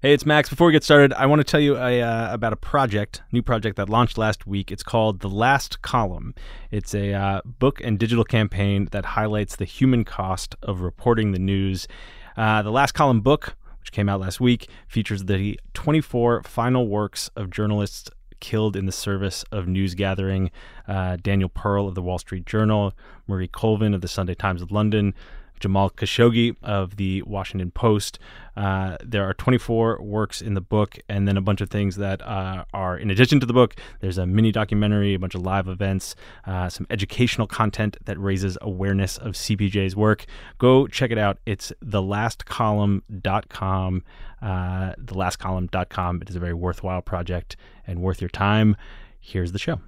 [0.00, 0.48] Hey, it's Max.
[0.48, 3.42] Before we get started, I want to tell you a, uh, about a project, new
[3.42, 4.70] project that launched last week.
[4.70, 6.36] It's called The Last Column.
[6.70, 11.40] It's a uh, book and digital campaign that highlights the human cost of reporting the
[11.40, 11.88] news.
[12.36, 17.28] Uh, the Last Column book, which came out last week, features the 24 final works
[17.34, 20.52] of journalists killed in the service of news gathering.
[20.86, 22.92] Uh, Daniel Pearl of the Wall Street Journal,
[23.26, 25.12] Marie Colvin of the Sunday Times of London,
[25.58, 28.18] Jamal Khashoggi of the Washington Post.
[28.56, 32.20] Uh, there are 24 works in the book, and then a bunch of things that
[32.22, 33.76] uh, are in addition to the book.
[34.00, 38.58] There's a mini documentary, a bunch of live events, uh, some educational content that raises
[38.60, 40.26] awareness of CPJ's work.
[40.58, 41.38] Go check it out.
[41.46, 44.02] It's thelastcolumn.com.
[44.40, 46.22] Uh, thelastcolumn.com.
[46.22, 48.76] It is a very worthwhile project and worth your time.
[49.20, 49.80] Here's the show.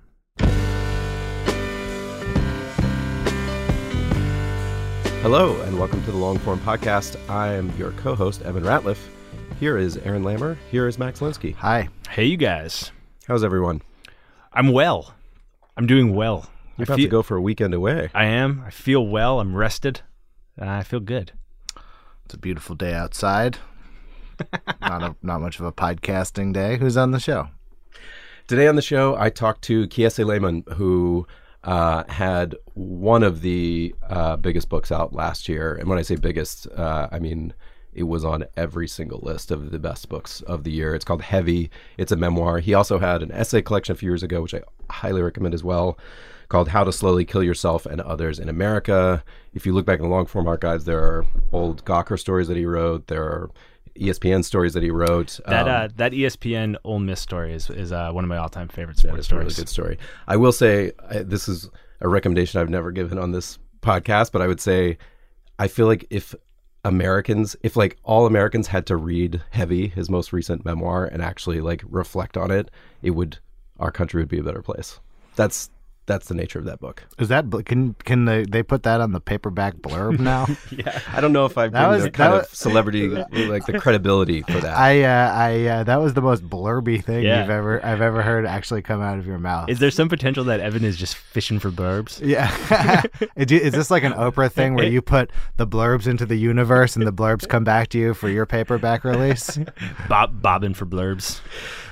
[5.22, 7.16] Hello, and welcome to the Longform Podcast.
[7.28, 8.98] I am your co host, Evan Ratliff.
[9.58, 10.56] Here is Aaron Lammer.
[10.70, 11.54] Here is Max Linsky.
[11.56, 11.88] Hi.
[12.08, 12.90] Hey, you guys.
[13.26, 13.82] How's everyone?
[14.52, 15.14] I'm well.
[15.76, 16.48] I'm doing well.
[16.78, 18.10] You're I about feel- to go for a weekend away.
[18.14, 18.62] I am.
[18.66, 19.40] I feel well.
[19.40, 20.00] I'm rested.
[20.56, 21.32] and I feel good.
[22.24, 23.58] It's a beautiful day outside.
[24.80, 26.78] not a not much of a podcasting day.
[26.78, 27.48] Who's on the show?
[28.46, 31.26] Today on the show, I talked to Kiese Laymon, who
[31.64, 35.74] uh, had one of the uh, biggest books out last year.
[35.74, 37.54] And when I say biggest, uh, I mean
[37.92, 40.94] it was on every single list of the best books of the year.
[40.94, 41.70] It's called Heavy.
[41.98, 42.60] It's a memoir.
[42.60, 45.64] He also had an essay collection a few years ago, which I highly recommend as
[45.64, 45.98] well,
[46.48, 49.24] called How to Slowly Kill Yourself and Others in America.
[49.54, 52.64] If you look back in the Longform archives, there are old Gawker stories that he
[52.64, 53.08] wrote.
[53.08, 53.50] There are
[54.00, 55.38] ESPN stories that he wrote.
[55.46, 58.48] That Um, uh, that ESPN Ole Miss story is is uh, one of my all
[58.48, 59.98] time favorite sports a really good story.
[60.26, 64.42] I will say I, this is a recommendation I've never given on this podcast, but
[64.42, 64.98] I would say
[65.58, 66.34] I feel like if
[66.84, 71.60] Americans, if like all Americans had to read Heavy, his most recent memoir, and actually
[71.60, 72.70] like reflect on it,
[73.02, 73.38] it would
[73.78, 75.00] our country would be a better place.
[75.36, 75.70] That's
[76.10, 77.04] that's the nature of that book.
[77.18, 80.46] Is that can can they they put that on the paperback blurb now?
[80.70, 83.08] Yeah, I don't know if I've That been was- the kind that of celebrity
[83.48, 84.76] like the credibility for that.
[84.76, 87.40] I uh, I uh, that was the most blurby thing Yeah.
[87.42, 89.68] you've ever I've ever heard actually come out of your mouth.
[89.70, 92.20] Is there some potential that Evan is just fishing for blurbs?
[92.24, 92.50] yeah,
[93.36, 96.96] is is this like an Oprah thing where you put the blurbs into the universe
[96.96, 99.58] and the blurbs come back to you for your paperback release?
[100.08, 101.40] Bob bobbing for blurbs.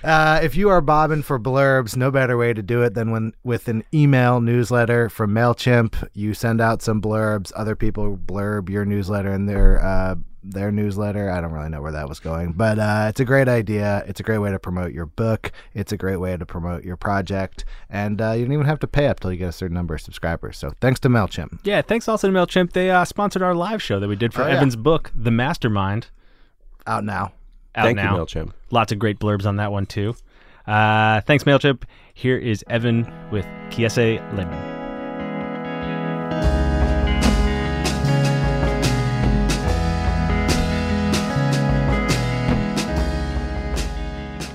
[0.04, 3.32] Uh, if you are bobbing for blurbs, no better way to do it than when
[3.44, 6.08] with an email newsletter from Mailchimp.
[6.14, 7.52] You send out some blurbs.
[7.56, 10.14] Other people blurb your newsletter in their uh,
[10.44, 11.30] their newsletter.
[11.30, 14.04] I don't really know where that was going, but uh, it's a great idea.
[14.06, 15.52] It's a great way to promote your book.
[15.74, 18.86] It's a great way to promote your project, and uh, you don't even have to
[18.86, 20.56] pay up till you get a certain number of subscribers.
[20.56, 21.58] So thanks to Mailchimp.
[21.64, 22.72] Yeah, thanks also to Mailchimp.
[22.72, 24.54] They uh, sponsored our live show that we did for Oh, yeah.
[24.54, 26.06] Evan's book, The Mastermind.
[26.86, 27.32] Out now.
[27.74, 28.16] Out Thank now.
[28.16, 28.52] you, Mailchimp.
[28.70, 30.14] Lots of great blurbs on that one too.
[30.66, 31.84] Uh, thanks, Mailchimp.
[32.14, 34.76] Here is Evan with Kiese Laymon.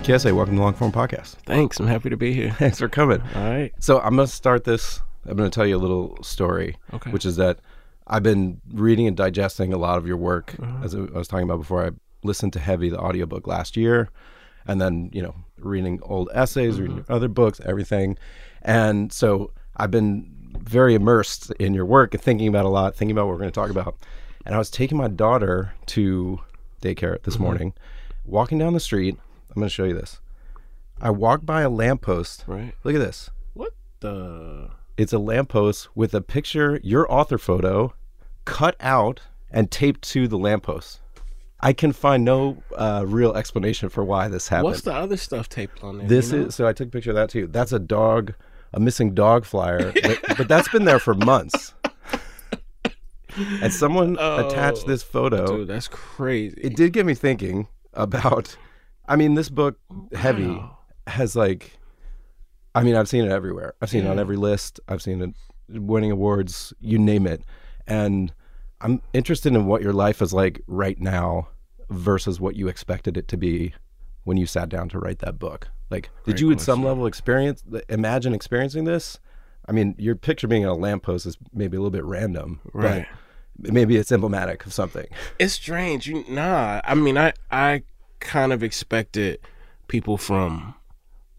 [0.04, 1.36] Kiese, welcome to Longform Podcast.
[1.46, 1.80] Thanks.
[1.80, 2.52] I'm happy to be here.
[2.60, 3.22] Thanks for coming.
[3.36, 3.72] All right.
[3.80, 5.02] So I'm going to start this.
[5.26, 7.10] I'm going to tell you a little story, Okay.
[7.12, 7.60] which is that
[8.06, 10.56] I've been reading and digesting a lot of your work.
[10.62, 10.84] Uh-huh.
[10.84, 11.92] As I was talking about before, I
[12.24, 14.10] listened to Heavy, the audiobook, last year,
[14.68, 17.06] and then you know reading old essays, reading Uh-huh.
[17.08, 18.18] your other books, everything.
[18.62, 20.30] And so I've been
[20.60, 23.52] very immersed in your work and thinking about a lot, thinking about what we're going
[23.52, 23.96] to talk about.
[24.46, 26.40] And I was taking my daughter to
[26.82, 27.44] daycare this Mm-hmm.
[27.44, 27.74] morning,
[28.26, 29.18] walking down the street.
[29.50, 30.20] I'm going to show you this.
[31.02, 32.44] I walked by a lamppost.
[32.48, 32.74] Right.
[32.84, 33.30] Look at this.
[33.54, 34.70] What the?
[34.98, 37.94] It's a lamppost with a picture, your author photo,
[38.46, 41.00] cut out and taped to the lamppost.
[41.64, 44.66] I can find no uh, real explanation for why this happened.
[44.66, 46.08] What's the other stuff taped on there?
[46.10, 46.46] This you know?
[46.48, 46.68] is so.
[46.68, 47.48] I took a picture of that too.
[47.48, 48.34] That's a dog,
[48.74, 51.74] a missing dog flyer, but, but that's been there for months.
[53.62, 55.44] And someone attached this photo.
[55.44, 56.60] Oh, Dude, that's crazy.
[56.62, 58.58] It did get me thinking about.
[59.08, 59.80] I mean, this book,
[60.14, 60.78] Heavy, Wow.
[61.08, 61.78] has like.
[62.76, 63.74] I mean, I've seen it everywhere.
[63.82, 64.82] I've seen it on every list.
[64.90, 66.74] I've seen it winning awards.
[66.82, 67.42] You name it,
[67.88, 68.34] and
[68.82, 71.48] I'm interested in what your life is like right now
[71.90, 73.74] versus what you expected it to be
[74.24, 75.68] when you sat down to write that book.
[75.90, 76.88] Like, did Great you at some question.
[76.88, 79.20] level experience, imagine experiencing this?
[79.68, 83.06] I mean, your picture being on a lamppost is maybe a little bit random, Right.
[83.58, 85.06] but maybe it's emblematic of something.
[85.40, 86.08] It's strange.
[86.08, 86.82] You nah.
[86.84, 87.84] I mean, I I
[88.20, 89.40] kind of expected
[89.88, 90.76] people from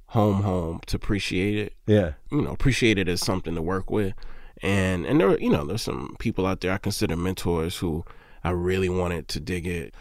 [0.08, 1.72] home home to appreciate it.
[1.86, 2.12] Yeah.
[2.30, 4.14] You know, appreciate it as something to work with.
[4.62, 8.04] And and there you know, there's some people out there I consider mentors who
[8.44, 9.94] I really wanted to dig it.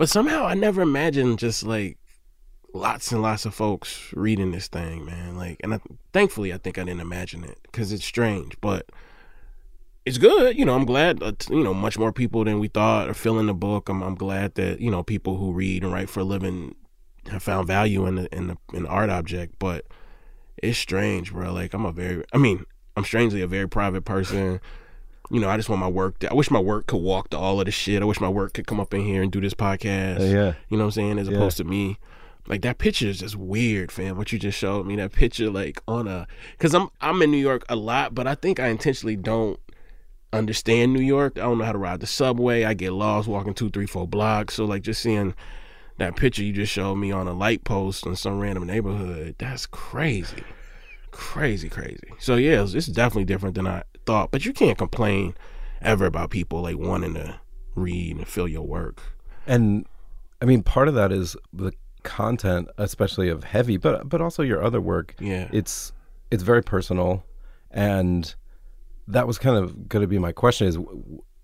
[0.00, 1.98] But somehow I never imagined just like
[2.72, 5.36] lots and lots of folks reading this thing, man.
[5.36, 5.80] Like and I,
[6.14, 8.88] thankfully I think I didn't imagine it cuz it's strange, but
[10.06, 10.56] it's good.
[10.56, 13.44] You know, I'm glad, uh, you know, much more people than we thought are filling
[13.44, 13.90] the book.
[13.90, 16.76] I'm, I'm glad that, you know, people who read and write for a living
[17.30, 19.84] have found value in the, in the, in the art object, but
[20.62, 21.52] it's strange, bro.
[21.52, 22.64] Like I'm a very, I mean,
[22.96, 24.60] I'm strangely a very private person.
[25.30, 26.18] You know, I just want my work.
[26.20, 28.02] To, I wish my work could walk to all of the shit.
[28.02, 30.20] I wish my work could come up in here and do this podcast.
[30.20, 30.52] Uh, yeah.
[30.68, 31.18] You know what I'm saying?
[31.18, 31.36] As Yeah.
[31.36, 31.98] opposed to me.
[32.46, 34.16] Like that picture is just weird, fam.
[34.16, 36.26] What you just showed me, that picture, like on a,
[36.58, 39.60] cause I'm I'm in New York a lot, but I think I intentionally don't
[40.32, 41.34] understand New York.
[41.36, 42.64] I don't know how to ride the subway.
[42.64, 44.54] I get lost walking two, three, four blocks.
[44.54, 45.34] So like just seeing
[45.98, 49.66] that picture you just showed me on a light post in some random neighborhood, that's
[49.66, 50.42] crazy,
[51.10, 52.08] crazy, crazy.
[52.18, 54.30] So yeah, it's, it's definitely different than I thought.
[54.30, 55.34] But you can't complain
[55.80, 57.40] ever about people like wanting to
[57.74, 59.02] read and feel your work.
[59.46, 59.86] And
[60.42, 64.62] I mean, part of that is the content, especially of heavy, but but also your
[64.62, 65.14] other work.
[65.20, 65.48] Yeah.
[65.52, 65.92] It's
[66.30, 67.24] it's very personal,
[67.70, 68.34] and
[69.08, 70.78] that was kind of going to be my question: is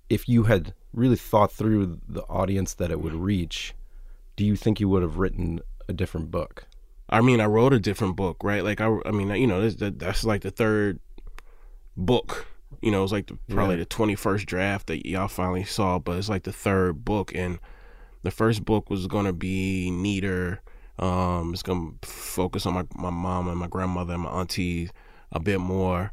[0.09, 3.75] if you had really thought through the audience that it would reach,
[4.37, 6.67] do you think you would have written a different book?
[7.09, 8.65] I mean, I wrote a different book, right?
[8.65, 10.99] Like, I, I mean, you know, this, that, that's like the third
[11.97, 12.47] book.
[12.83, 13.81] You know, it's like the, probably Yeah.
[13.81, 17.59] the twenty first draft that y'all finally saw, but it's like the third book, and
[18.23, 20.61] the first book was gonna be neater.
[20.99, 24.91] Um, it's gonna focus on my my mom and my grandmother and my auntie
[25.33, 26.13] a bit more.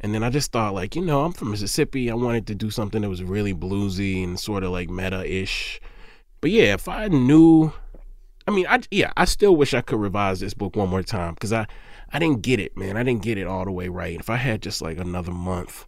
[0.00, 2.10] And then I just thought, like, you know, I'm from Mississippi.
[2.10, 5.80] I wanted to do something that was really bluesy and sort of like meta ish.
[6.40, 7.72] But yeah, if I knew
[8.46, 11.34] I mean, I yeah, I still wish I could revise this book one more time
[11.34, 11.66] because I
[12.12, 12.96] I didn't get it, man.
[12.96, 14.18] I didn't get it all the way right.
[14.18, 15.86] If I had just like another month,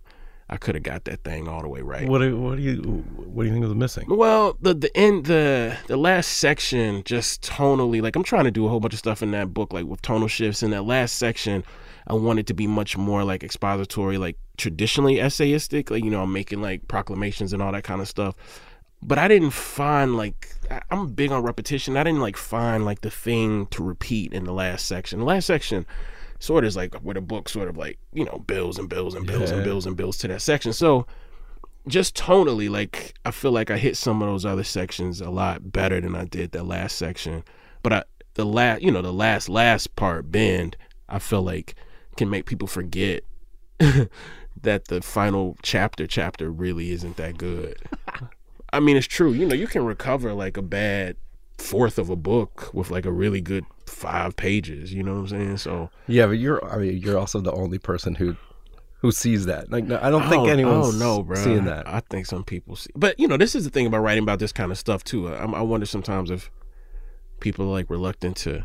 [0.48, 2.08] I could have got that thing all the way right.
[2.08, 2.76] What do, what do you
[3.16, 4.04] what do you think was missing?
[4.08, 8.66] Well, the the end the the last section just tonally like I'm trying to do
[8.66, 10.62] a whole bunch of stuff in that book like with tonal shifts.
[10.62, 11.64] In that last section,
[12.06, 15.90] I wanted to be much more like expository, like traditionally essayistic.
[15.90, 18.34] Like you know, I'm making like proclamations and all that kind of stuff.
[19.02, 20.54] But I didn't find like
[20.90, 21.96] I'm big on repetition.
[21.96, 25.20] I didn't like find like the thing to repeat in the last section.
[25.20, 25.86] The last section
[26.44, 29.14] sort of is like where the book sort of like you know builds and builds
[29.14, 29.62] and and Yeah.
[29.62, 30.72] builds and builds to that section.
[30.72, 31.06] So
[31.88, 35.72] just tonally, like I feel like I hit some of those other sections a lot
[35.72, 37.42] better than I did that last section.
[37.82, 38.02] But I
[38.34, 40.76] the last you know the last last part bend
[41.08, 41.74] I feel like
[42.16, 43.22] can make people forget
[44.62, 47.76] that the final chapter chapter really isn't that good.
[48.72, 49.32] I mean it's true.
[49.32, 51.16] You know you can recover like a bad
[51.58, 54.92] fourth of a book with like a really good five pages.
[54.92, 55.56] You know what I'm saying?
[55.58, 58.36] So Yeah, but you're I mean you're also the only person who
[59.00, 59.70] who sees that.
[59.70, 61.36] Like no, I don't think Oh, anyone's oh, no, bro.
[61.36, 61.86] seeing that.
[61.86, 64.38] I think some people see, but you know, this is the thing about writing about
[64.38, 65.28] this kind of stuff too.
[65.28, 66.50] I, I wonder sometimes if
[67.40, 68.64] people are like reluctant to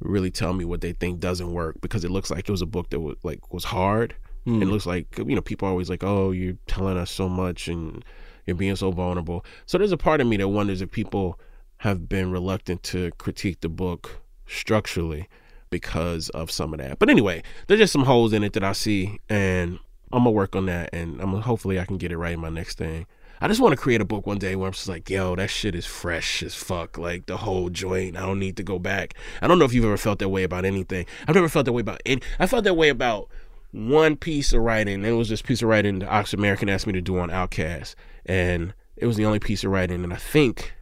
[0.00, 2.66] really tell me what they think doesn't work because it looks like it was a
[2.66, 4.16] book that was like was hard.
[4.44, 4.60] Hmm.
[4.62, 7.68] It looks like you know people are always like, "Oh, you're telling us so much
[7.68, 8.04] and
[8.46, 11.38] you're being so vulnerable." So there's a part of me that wonders if people
[11.78, 14.21] have been reluctant to critique the book
[14.52, 15.28] structurally
[15.70, 16.98] because of some of that.
[16.98, 19.78] But anyway, there's just some holes in it that I see, and
[20.12, 22.40] I'm gonna work on that, and I'm gonna, hopefully I can get it right in
[22.40, 23.06] my next thing.
[23.40, 25.50] I just want to create a book one day where I'm just like, yo, that
[25.50, 26.96] shit is fresh as fuck.
[26.96, 28.16] Like the whole joint.
[28.16, 29.14] I don't need to go back.
[29.40, 31.06] I don't know if you've ever felt that way about anything.
[31.26, 32.22] I've never felt that way about any.
[32.38, 33.28] I felt that way about
[33.72, 35.04] one piece of writing.
[35.04, 37.96] It was this piece of writing the Oxford American asked me to do on OutKast,
[38.26, 40.04] and it was the only piece of writing.
[40.04, 40.72] And I think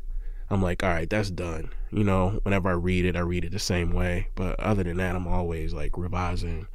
[0.51, 1.71] I'm like, all right, that's done.
[1.93, 4.29] You know, whenever I read it, I read it the same way.
[4.35, 6.67] But other than that, I'm always like revising,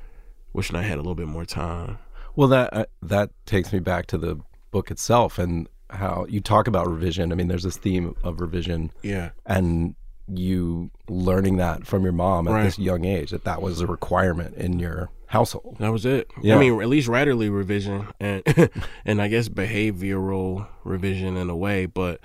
[0.53, 1.97] wishing I had a little bit more time.
[2.35, 4.39] Well, that uh, that takes me back to the
[4.71, 7.31] book itself and how you talk about revision.
[7.31, 9.29] I mean, there's this theme of revision, Yeah.
[9.45, 9.95] and
[10.27, 12.63] you learning that from your mom at Right.
[12.63, 15.77] this young age that that was a requirement in your household.
[15.79, 16.29] That was it.
[16.41, 16.55] Yeah.
[16.55, 18.41] I mean, at least writerly revision and
[19.05, 22.19] and I guess behavioral revision in a way, but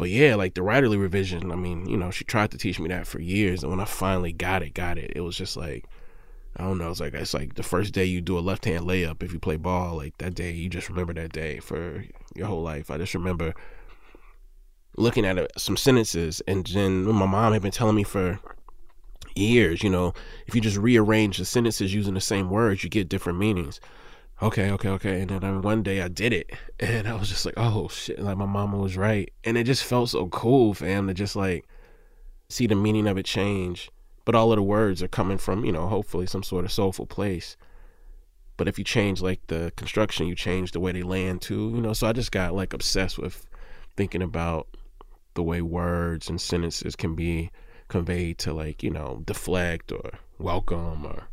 [0.00, 1.52] but yeah, like the writerly revision.
[1.52, 3.84] I mean, you know, she tried to teach me that for years, and when I
[3.84, 5.84] finally got it, got it, it was just like
[6.56, 6.90] I don't know.
[6.90, 9.38] It's like it's like the first day you do a left hand layup if you
[9.38, 9.98] play ball.
[9.98, 12.02] Like that day, you just remember that day for
[12.34, 12.90] your whole life.
[12.90, 13.52] I just remember
[14.96, 18.40] looking at some sentences, and then my mom had been telling me for
[19.36, 20.14] years, you know,
[20.46, 23.82] if you just rearrange the sentences using the same words, you get different meanings.
[24.42, 25.20] Okay, okay, okay.
[25.20, 28.18] And then um, one day I did it, and I was just like, oh shit,
[28.18, 31.66] like my mama was right, and it just felt so cool, fam, to just like
[32.48, 33.90] see the meaning of it change.
[34.24, 37.06] But all of the words are coming from, you know, hopefully some sort of soulful
[37.06, 37.56] place.
[38.56, 41.80] But if you change like the construction, you change the way they land too, you
[41.80, 41.94] know.
[41.94, 43.46] So I just got like obsessed with
[43.96, 44.68] thinking about
[45.34, 47.50] the way words and sentences can be
[47.88, 51.24] conveyed to like you know deflect or welcome or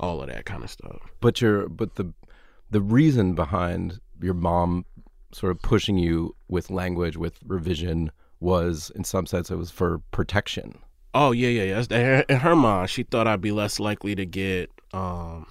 [0.00, 2.12] all of that kind of stuff But your but the
[2.72, 4.84] the reason behind your mom
[5.30, 8.10] sort of pushing you with language with revision
[8.40, 10.78] was in some sense it was for protection.
[11.14, 14.70] oh yeah yeah yeah in her mind she thought i'd be less likely to get
[14.92, 15.46] um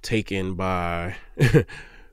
[0.00, 1.14] taken by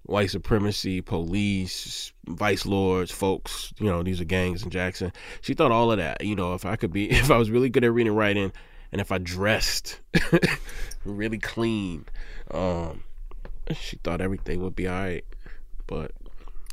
[0.03, 5.11] white supremacy police vice lords folks you know these are gangs in jackson
[5.41, 7.69] she thought all of that you know if i could be if i was really
[7.69, 8.51] good at reading and writing
[8.91, 10.01] and if i dressed
[11.05, 12.05] really clean
[12.51, 13.03] um
[13.73, 15.25] she thought everything would be all right
[15.87, 16.11] but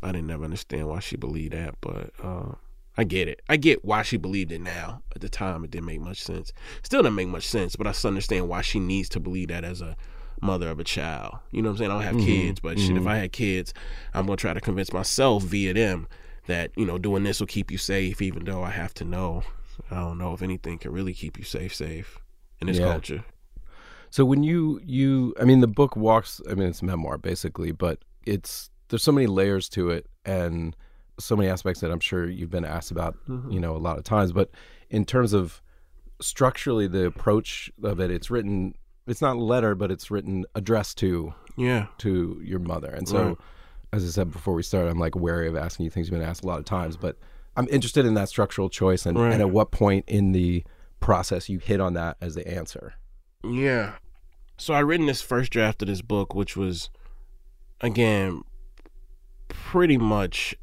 [0.03, 2.53] i didn't ever understand why she believed that but uh
[2.99, 3.43] I get it.
[3.47, 5.03] I get why she believed it now.
[5.15, 6.51] At the time, it didn't make much sense.
[6.83, 9.65] Still didn't make much sense, but I still understand why she needs to believe that
[9.65, 9.99] as a
[10.41, 11.37] mother of a child.
[11.51, 11.91] You know what I'm saying?
[11.91, 13.75] I don't have kids, but shit, if I had kids,
[14.15, 16.09] I'm gonna try to convince myself via them
[16.47, 19.43] that you know doing this will keep you safe, even though I have to know.
[19.91, 22.19] I don't know if anything can really keep you safe, safe
[22.63, 22.87] in this Yeah.
[22.87, 23.25] culture.
[24.17, 27.99] So when you you I mean the book walks I mean it's memoir basically, but
[28.25, 30.75] it's there's so many layers to it and
[31.21, 33.51] so many aspects that I'm sure you've been asked about, mm-hmm.
[33.51, 34.49] you know, a lot of times, but
[34.89, 35.61] in terms of
[36.23, 38.75] structurally the approach of it, it's written
[39.07, 42.89] it's not a letter, but it's written addressed to Yeah, to your mother.
[42.89, 43.37] And so Right.
[43.93, 46.27] as I said before we started, I'm like wary of asking you things you've been
[46.27, 47.19] asked a lot of times, but
[47.55, 49.35] I'm interested in that structural choice and, Right.
[49.35, 50.65] and at what point in the
[51.01, 52.95] process you hit on that as the answer.
[53.45, 53.97] Yeah.
[54.59, 56.89] So I written this first draft of this book, which was,
[57.81, 58.43] again,
[59.49, 60.55] pretty much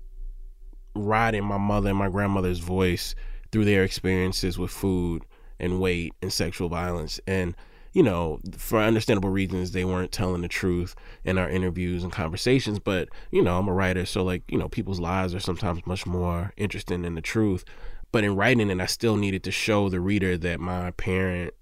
[0.95, 3.15] riding my mother and my grandmother's voice
[3.51, 5.23] through their experiences with food
[5.59, 7.19] and weight and sexual violence.
[7.27, 7.55] And,
[7.93, 12.79] you know, for understandable reasons, they weren't telling the truth in our interviews and conversations.
[12.79, 16.07] But, you know, I'm a writer, so, like, you know, people's lives are sometimes much
[16.07, 17.63] more interesting than the truth.
[18.11, 21.53] But in writing it, I still needed to show the reader that my parent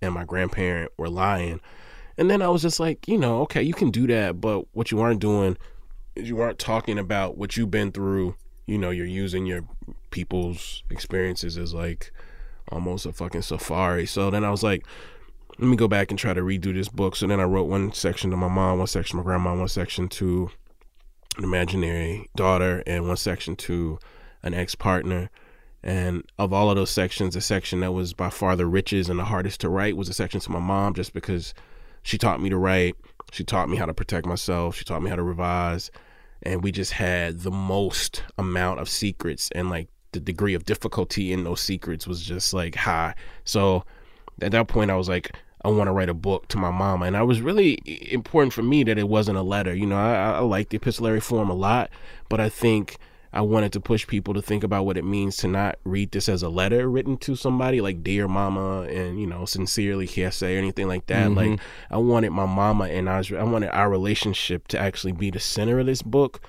[0.00, 1.60] and my grandparent were lying.
[2.18, 4.90] And then I was just like, you know, okay, you can do that, but what
[4.90, 5.56] you aren't doing
[6.14, 8.36] is you aren't talking about what you've been through.
[8.66, 9.62] You know, you're using your
[10.10, 12.12] people's experiences as like
[12.70, 14.06] almost a fucking safari.
[14.06, 14.86] So then I was like,
[15.58, 17.16] let me go back and try to redo this book.
[17.16, 19.68] So then I wrote one section to my mom, one section to my grandma, one
[19.68, 20.50] section to
[21.36, 23.98] an imaginary daughter, and one section to
[24.42, 25.30] an ex partner.
[25.84, 29.18] And of all of those sections, the section that was by far the richest and
[29.18, 31.54] the hardest to write was a section to my mom, just because
[32.02, 32.96] she taught me to write.
[33.32, 34.76] She taught me how to protect myself.
[34.76, 35.90] She taught me how to revise.
[36.42, 41.32] And we just had the most amount of secrets and like the degree of difficulty
[41.32, 43.14] in those secrets was just like high.
[43.44, 43.84] So
[44.40, 47.06] at that point, I was like, I want to write a book to my mama.
[47.06, 47.78] And I was really
[48.12, 49.74] important for me that it wasn't a letter.
[49.74, 51.90] You know, I, I like the epistolary form a lot,
[52.28, 52.98] but I think
[53.32, 56.28] I wanted to push people to think about what it means to not read this
[56.28, 60.58] as a letter written to somebody like dear mama and you know sincerely say or
[60.58, 61.30] anything like that.
[61.32, 61.60] Like
[61.90, 65.40] I wanted my mama and I, was, I wanted our relationship to actually be the
[65.40, 66.40] center of this book.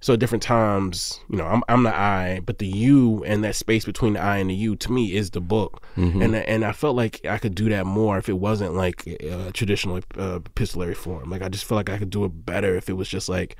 [0.00, 3.54] So at different times, you know, I'm I'm the I, but the you and that
[3.54, 5.84] space between the I and the you to me is the book,
[6.22, 9.52] and and I felt like I could do that more if it wasn't like a
[9.52, 11.30] traditional uh, epistolary form.
[11.30, 13.54] Like I just feel like I could do it better if it was just like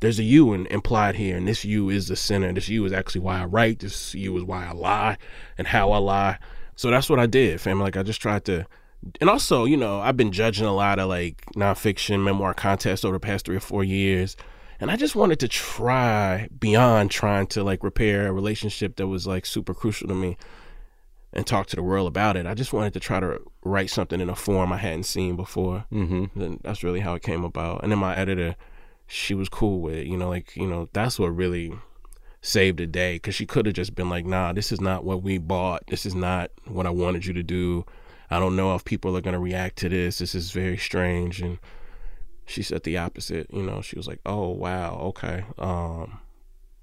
[0.00, 2.52] there's a you in, implied here, and this you is the center.
[2.52, 3.78] This you is actually why I write.
[3.78, 5.18] This you is why I lie
[5.56, 6.38] and how I lie.
[6.74, 7.80] So that's what I did, fam.
[7.80, 8.66] Like I just tried to,
[9.20, 13.14] and also, you know, I've been judging a lot of like nonfiction memoir contests over
[13.14, 14.36] the past three or four years,
[14.78, 19.26] And I just wanted to try beyond trying to like repair a relationship that was
[19.26, 20.36] like super crucial to me
[21.32, 22.46] and talk to the world about it.
[22.46, 25.86] I just wanted to try to write something in a form I hadn't seen before.
[25.90, 26.40] Mm-hmm.
[26.40, 27.82] And that's really how it came about.
[27.82, 28.56] And then my editor,
[29.06, 30.06] she was cool with it.
[30.06, 31.72] You know, like, you know, that's what really
[32.42, 35.22] saved the day because she could have just been like, nah, this is not what
[35.22, 35.86] we bought.
[35.88, 37.84] This is not what I wanted you to do.
[38.30, 40.18] I don't know if people are going to react to this.
[40.18, 41.40] This is very strange.
[41.40, 41.58] And
[42.44, 43.48] she said the opposite.
[43.52, 45.44] You know, she was like, oh, wow, okay.
[45.58, 46.20] Um,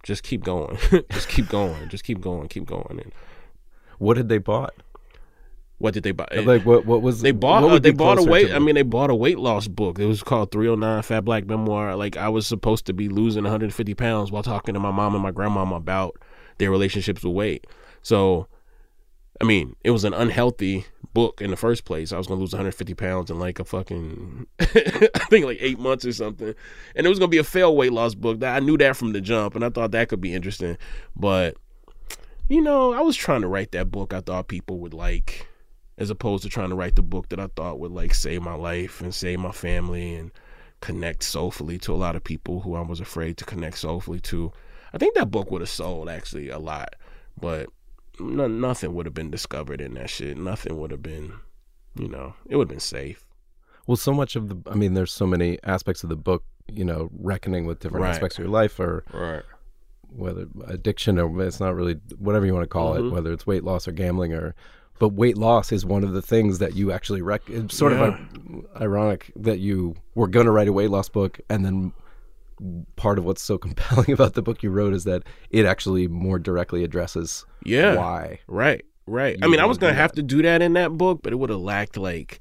[0.03, 0.77] just keep going.
[1.11, 1.89] just keep going.
[1.89, 2.47] Just keep going.
[2.47, 2.99] Keep going.
[3.01, 3.13] And,
[3.97, 4.73] What had they bought?
[5.83, 6.25] What did they buy?
[6.45, 6.85] Like what?
[6.85, 8.53] What was They bought uh, they bought a weight.
[8.53, 9.99] I mean, they bought a weight loss book.
[9.99, 11.97] It was called 309 Fat Black Memoir.
[11.97, 15.21] Like I was supposed to be losing 150 pounds while talking to my mom and
[15.21, 16.15] my grandmom about
[16.57, 17.67] their relationships with weight.
[18.01, 18.47] So,
[19.41, 22.13] I mean, it was an unhealthy book in the first place.
[22.13, 26.05] I was gonna lose 150 pounds in like a fucking, I think like eight months
[26.05, 26.55] or something,
[26.95, 28.39] and it was gonna be a fail weight loss book.
[28.39, 30.77] That I knew that from the jump, and I thought that could be interesting.
[31.13, 31.57] But
[32.47, 35.45] you know, I was trying to write that book I thought people would like,
[35.97, 38.55] as opposed to trying to write the book that I thought would like save my
[38.55, 40.31] life and save my family and
[40.81, 44.51] connect soulfully to a lot of people who I was afraid to connect soulfully to.
[44.93, 46.95] I think that book would have sold actually a lot,
[47.39, 47.69] but
[48.19, 50.37] no, nothing would have been discovered in that shit.
[50.37, 51.33] Nothing would have been,
[51.95, 53.25] you know, it would have been safe.
[53.87, 56.85] Well, so much of the, I mean, there's so many aspects of the book, you
[56.85, 58.11] know, reckoning with different Right.
[58.11, 59.43] aspects of your life or Right.
[60.09, 63.07] whether addiction or it's not really, whatever you want to call Mm-hmm.
[63.07, 64.53] it, whether it's weight loss or gambling or,
[65.03, 67.41] but weight loss is one of the things that you actually rec.
[67.49, 68.17] It's sort Yeah.
[68.17, 71.91] of ironic that you were going to write a weight loss book and then
[72.95, 76.39] part of what's so compelling about the book you wrote is that it actually more
[76.39, 77.97] directly addresses Yeah.
[77.97, 78.39] why.
[78.47, 79.37] Right, right.
[79.43, 80.21] I mean, I was gonna have that.
[80.21, 82.39] to do that in that book, but it would have lacked like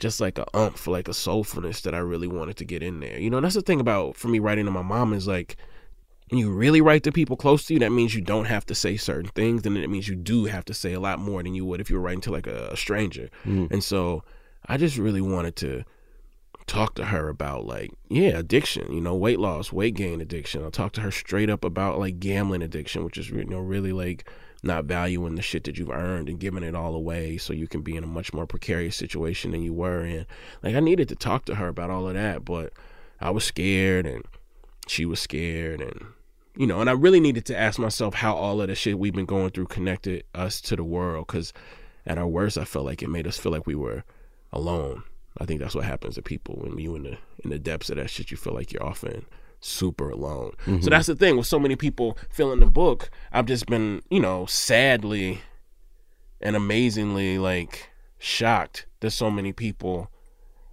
[0.00, 3.16] just like a umph, like a soulfulness that I really wanted to get in there.
[3.20, 5.56] You know, and that's the thing about for me writing to my mom is like
[6.32, 8.74] when you really write to people close to you, that means you don't have to
[8.74, 11.54] say certain things, and it means you do have to say a lot more than
[11.54, 13.28] you would if you were writing to like a, a stranger.
[13.44, 13.70] Mm.
[13.70, 14.24] And so
[14.66, 15.84] I just really wanted to
[16.66, 20.62] talk to her about like yeah addiction you know weight loss weight gain addiction.
[20.64, 23.92] I'll talk to her straight up about like gambling addiction which is you know really
[23.92, 24.26] like
[24.62, 27.82] not valuing the shit that you've earned and giving it all away so you can
[27.82, 30.24] be in a much more precarious situation than you were in.
[30.62, 32.72] Like i needed to talk to her about all of that but
[33.20, 34.24] i was scared and
[34.86, 36.06] she was scared and
[36.56, 39.14] you know and i really needed to ask myself how all of the shit we've
[39.14, 41.52] been going through connected us to the world because
[42.06, 44.04] at our worst i felt like it made us feel like we were
[44.52, 45.02] alone
[45.38, 47.96] I think that's what happens to people when you in the in the depths of
[47.96, 48.30] that shit.
[48.30, 49.24] You feel like you're often
[49.60, 50.52] super alone.
[50.64, 50.88] So mm-hmm.
[50.90, 53.10] that's the thing with so many people filling the book.
[53.32, 55.40] I've just been, you know, sadly
[56.40, 60.10] and amazingly like shocked that so many people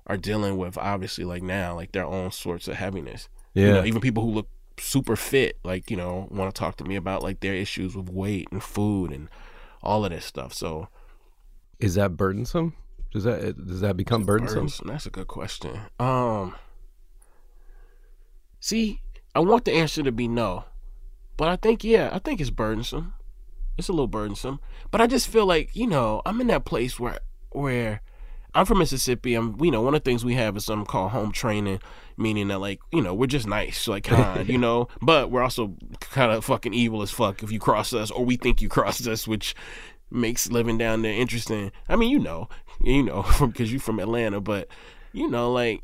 [0.08, 3.30] are dealing with obviously like now like their own sorts of heaviness.
[3.54, 3.74] You Yeah.
[3.74, 4.50] know, even people who look
[4.82, 8.10] super fit, like you know, want to talk to me about like their issues with
[8.10, 9.30] weight and food and
[9.82, 10.54] all of this stuff.
[10.54, 10.88] So
[11.80, 12.76] Is that burdensome?
[13.12, 14.56] Does that does that become burdensome?
[14.56, 14.88] Burdensome?
[14.88, 15.80] That's a good question.
[16.00, 16.56] Um,
[18.60, 19.02] see,
[19.34, 20.66] I want the answer to be no,
[21.38, 23.14] but I think yeah, I think it's burdensome.
[23.78, 24.60] It's a little burdensome,
[24.92, 27.20] but I just feel like you know I'm in that place where
[27.52, 28.02] where
[28.60, 29.36] I'm from Mississippi.
[29.36, 31.80] I'm you know one of the things we have is something called home training,
[32.18, 35.76] meaning that like you know we're just nice, like kind, you know, but we're also
[36.02, 39.08] kind of fucking evil as fuck if you cross us or we think you crossed
[39.08, 39.56] us, which
[40.12, 41.72] makes living down there interesting.
[41.88, 42.50] I mean, you know,
[42.82, 44.68] you know, because you're from Atlanta, but
[45.14, 45.82] you know, like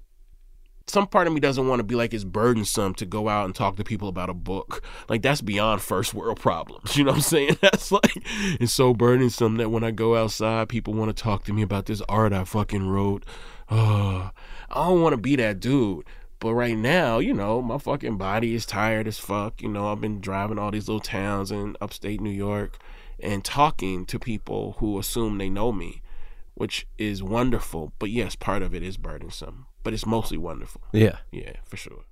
[0.87, 3.55] some part of me doesn't want to be like it's burdensome to go out and
[3.55, 4.83] talk to people about a book.
[5.09, 6.95] Like that's beyond first world problems.
[6.95, 7.57] You know what I'm saying?
[7.61, 8.17] That's like
[8.59, 11.87] it's so burdensome that when I go outside, people want to talk to me about
[11.87, 13.25] this art I fucking wrote.
[13.69, 14.29] Oh,
[14.69, 16.05] I don't want to be that dude.
[16.39, 19.61] But right now, you know, my fucking body is tired as fuck.
[19.61, 22.77] You know, I've been driving all these little towns in upstate New York
[23.19, 26.01] and talking to people who assume they know me,
[26.53, 27.93] which is wonderful.
[27.99, 30.81] But yes, part of it is burdensome, but it's mostly wonderful.
[30.91, 31.17] Yeah.
[31.31, 32.03] Yeah, for sure.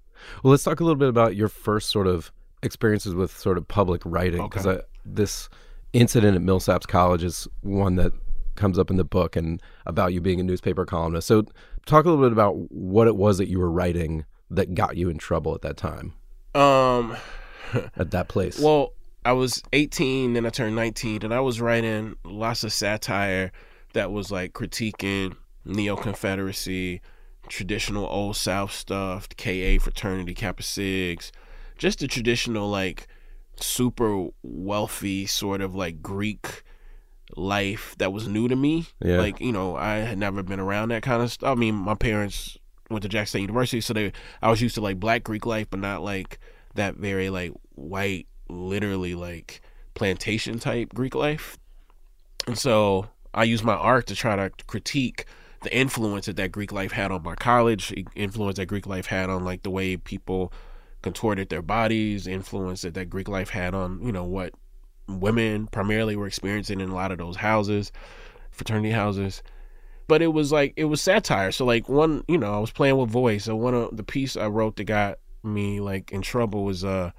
[0.41, 2.31] Well, let's talk a little bit about your first sort of
[2.61, 4.81] experiences with sort of public writing because Okay.
[5.03, 5.49] this
[5.91, 8.13] incident at Millsaps College is one that
[8.55, 11.27] comes up in the book and about you being a newspaper columnist.
[11.27, 11.43] So,
[11.85, 15.09] talk a little bit about what it was that you were writing that got you
[15.09, 16.13] in trouble at that time
[16.55, 17.17] Um,
[17.97, 18.59] at that place.
[18.59, 18.93] well,
[19.25, 23.51] I was 18, then I turned 19, and I was writing lots of satire
[23.93, 27.01] that was like critiquing neo Confederacy,
[27.47, 31.31] traditional Old South stuff, KA fraternity, Kappa Sigs,
[31.77, 33.07] just the traditional like
[33.59, 36.63] super wealthy sort of like Greek
[37.35, 38.85] life that was new to me.
[39.01, 39.17] Yeah.
[39.17, 41.49] Like, you know, I had never been around that kind of stuff.
[41.49, 42.57] I mean, my parents
[42.89, 45.67] went to Jackson State University, so they I was used to like black Greek life,
[45.69, 46.39] but not like
[46.75, 49.61] that very like white, literally like
[49.93, 51.57] plantation type Greek life.
[52.47, 55.25] And so I used my art to try to critique
[55.63, 59.29] the influence that that Greek life had on my college, influence that Greek life had
[59.29, 60.53] on like the way people
[61.01, 64.53] contorted their bodies, influence that that Greek life had on you know what
[65.07, 67.91] women primarily were experiencing in a lot of those houses,
[68.51, 69.43] fraternity houses.
[70.07, 71.51] But it was like it was satire.
[71.51, 73.45] So like one, you know, I was playing with voice.
[73.45, 77.11] So one of the piece I wrote that got me like in trouble was uh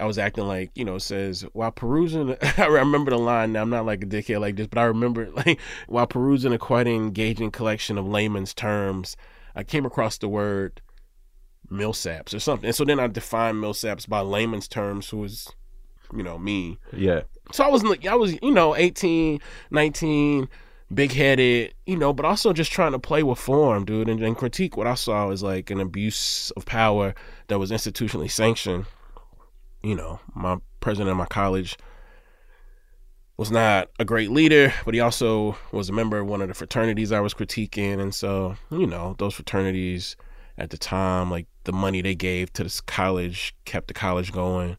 [0.00, 3.70] I was acting like, you know, says while perusing I remember the line now I'm
[3.70, 7.50] not like a dickhead like this, but I remember like while perusing a quite engaging
[7.50, 9.16] collection of layman's terms,
[9.54, 10.80] I came across the word
[11.70, 12.66] millsaps or something.
[12.66, 15.52] And so then I defined millsaps by Laymon's terms who was,
[16.14, 16.78] you know, me.
[16.92, 17.22] Yeah.
[17.52, 20.48] So I was like I was, you know, 18, 19,
[20.92, 24.36] big headed, you know, but also just trying to play with form, dude, and, and
[24.36, 27.14] critique what I saw as like an abuse of power
[27.48, 28.86] that was institutionally sanctioned
[29.82, 31.76] you know, my president of my college
[33.36, 36.54] was not a great leader, but he also was a member of one of the
[36.54, 38.00] fraternities I was critiquing.
[38.00, 40.16] And so, you know, those fraternities
[40.58, 44.76] at the time, like the money they gave to this college kept the college going.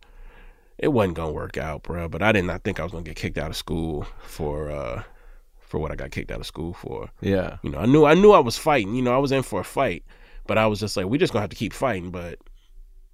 [0.77, 2.09] It wasn't gonna work out, bro.
[2.09, 5.03] But I did not think I was gonna get kicked out of school for uh
[5.59, 7.09] for what I got kicked out of school for.
[7.21, 7.57] Yeah.
[7.63, 9.61] You know, I knew I knew I was fighting, you know, I was in for
[9.61, 10.03] a fight.
[10.47, 12.11] But I was just like, we just gonna have to keep fighting.
[12.11, 12.39] But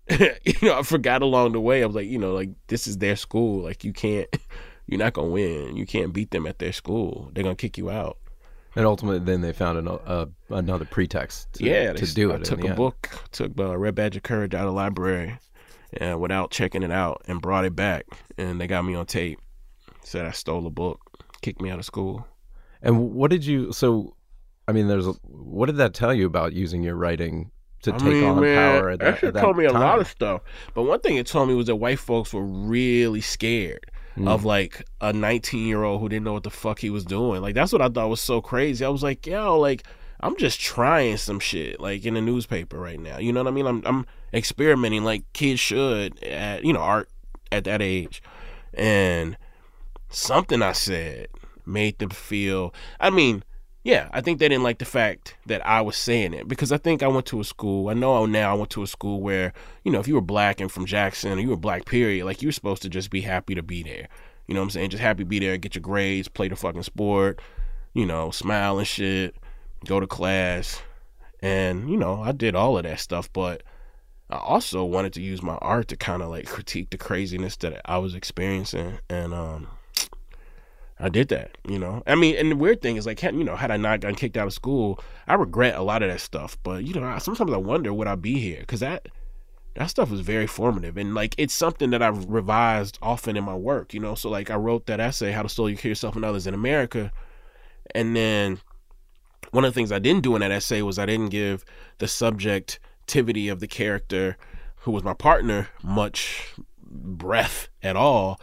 [0.20, 1.82] you know, I forgot along the way.
[1.82, 3.64] I was like, you know, like this is their school.
[3.64, 4.28] Like you can't,
[4.88, 5.76] you're not gonna win.
[5.76, 7.32] You can't beat them at their school.
[7.34, 8.18] They're gonna kick you out.
[8.76, 11.54] And ultimately, then they found an, uh, another pretext.
[11.54, 12.34] To, yeah, to do it.
[12.34, 12.44] I it.
[12.44, 12.76] took a end.
[12.76, 15.40] book, took uh, Red Badge of Courage out of the library,
[15.94, 18.06] and without checking it out, and brought it back,
[18.38, 19.40] and they got me on tape.
[20.04, 21.00] Said I stole a book,
[21.42, 22.28] kicked me out of school.
[22.82, 23.72] And what did you?
[23.72, 24.14] So,
[24.68, 25.08] I mean, there's.
[25.08, 27.52] A, what did that tell you about using your writing
[27.86, 28.90] to I take mean, on man, power?
[28.92, 30.42] At that, that shit told me a lot of stuff.
[30.74, 34.30] But one thing it told me was that white folks were really scared Mm.
[34.30, 37.42] of like a 19 year old who didn't know what the fuck he was doing.
[37.42, 38.86] Like that's what I thought was so crazy.
[38.86, 39.84] I was like, yo, like
[40.22, 43.18] I'm just trying some shit like in the newspaper right now.
[43.18, 43.66] You know what I mean?
[43.68, 47.10] I'm I'm experimenting like kids should at you know art
[47.52, 48.24] at that age,
[48.74, 49.36] and
[50.10, 51.28] something I said
[51.66, 52.74] made them feel.
[53.02, 53.44] I mean.
[53.86, 56.78] Yeah, I think they didn't like the fact that I was saying it because I
[56.78, 57.90] think I went to a school.
[57.90, 60.60] I know now I went to a school where, you know, if you were black
[60.60, 63.22] and from Jackson or you were black, period, like you were supposed to just be
[63.22, 64.08] happy to be there.
[64.48, 64.90] You know what I'm saying?
[64.90, 67.40] Just happy to be there, get your grades, play the fucking sport,
[67.94, 69.36] you know, smile and shit,
[69.86, 70.82] go to class.
[71.42, 73.62] And, you know, I did all of that stuff, but
[74.32, 77.82] I also wanted to use my art to kind of like critique the craziness that
[77.86, 78.98] I was experiencing.
[79.12, 79.68] And, um,
[81.00, 82.04] I did that, you know.
[82.08, 84.38] I mean, and the weird thing is, like, you know, had I not gotten kicked
[84.38, 86.58] out of school, I regret a lot of that stuff.
[86.64, 89.10] But you know, sometimes I wonder would I be here because that
[89.76, 93.56] that stuff was very formative, and like it's something that I've revised often in my
[93.56, 94.16] work, you know.
[94.16, 97.12] So like, I wrote that essay, "How to Slowly Kill Yourself and Others in America,"
[97.94, 98.60] and then
[99.52, 101.66] one of the things I didn't do in that essay was I didn't give
[101.98, 104.38] the subjectivity of the character
[104.78, 106.54] who was my partner much
[106.96, 108.40] breath at all.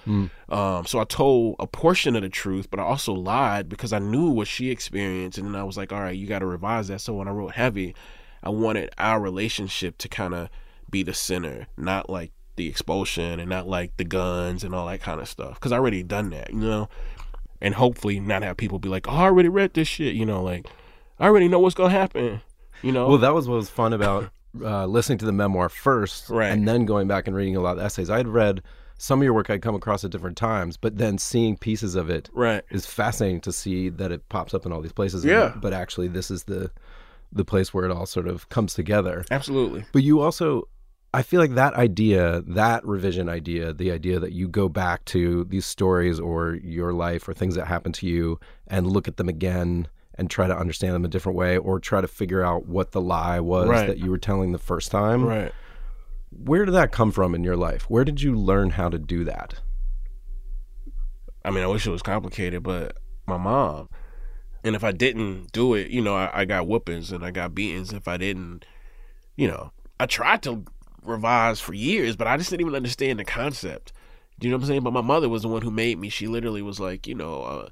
[0.48, 3.98] Um, so I told a portion of the truth, but I also lied because I
[3.98, 5.38] knew what she experienced.
[5.38, 7.00] And then I was like, all right, you got to revise that.
[7.00, 7.94] So when I wrote Heavy,
[8.42, 10.48] I wanted our relationship to kind of
[10.90, 15.00] be the center, not like the expulsion and not like the guns and all that
[15.00, 15.54] kind of stuff.
[15.54, 16.88] Because I already done that, you know?
[17.60, 20.42] And hopefully not have people be like, oh, I already read this shit, you know?
[20.42, 20.66] Like,
[21.18, 22.42] I already know what's going to happen,
[22.82, 23.08] you know?
[23.08, 26.48] Well, that was what was fun about uh, listening to the memoir first, Right.
[26.48, 28.10] and then going back and reading a lot of essays.
[28.10, 28.62] I had read
[28.98, 32.08] some of your work I'd come across at different times, but then seeing pieces of
[32.10, 32.62] it right.
[32.70, 35.24] is fascinating to see that it pops up in all these places.
[35.24, 35.54] Yeah.
[35.60, 36.70] but actually, this is the
[37.34, 39.24] the place where it all sort of comes together.
[39.30, 39.84] Absolutely.
[39.92, 40.68] But you also,
[41.14, 45.44] I feel like that idea, that revision idea, the idea that you go back to
[45.44, 48.38] these stories or your life or things that happen to you
[48.68, 49.88] and look at them again
[50.22, 53.00] and try to understand them a different way or try to figure out what the
[53.00, 53.86] lie was Right.
[53.88, 55.24] that you were telling the first time.
[55.24, 55.52] Right.
[56.30, 57.90] Where did that come from in your life?
[57.90, 59.60] Where did you learn how to do that?
[61.44, 63.88] I mean, I wish it was complicated, but my mom.
[64.64, 67.54] And if I didn't do it, you know, I, I got whoopings and I got
[67.54, 67.92] beatings.
[67.92, 68.64] If I didn't,
[69.36, 70.64] you know, I tried to
[71.02, 73.92] revise for years, but I just didn't even understand the concept.
[74.38, 74.82] Do you know what I'm saying?
[74.84, 76.08] But my mother was the one who made me.
[76.08, 77.68] She literally was like, you know, uh,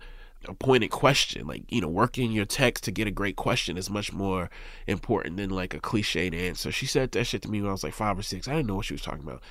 [0.48, 1.46] a pointed question.
[1.46, 4.50] Like, you know, working your text to get a great question is much more
[4.87, 6.72] important than like a cliched answer.
[6.72, 8.48] She said that shit to me when I was like five or six.
[8.48, 9.42] I didn't know what she was talking about.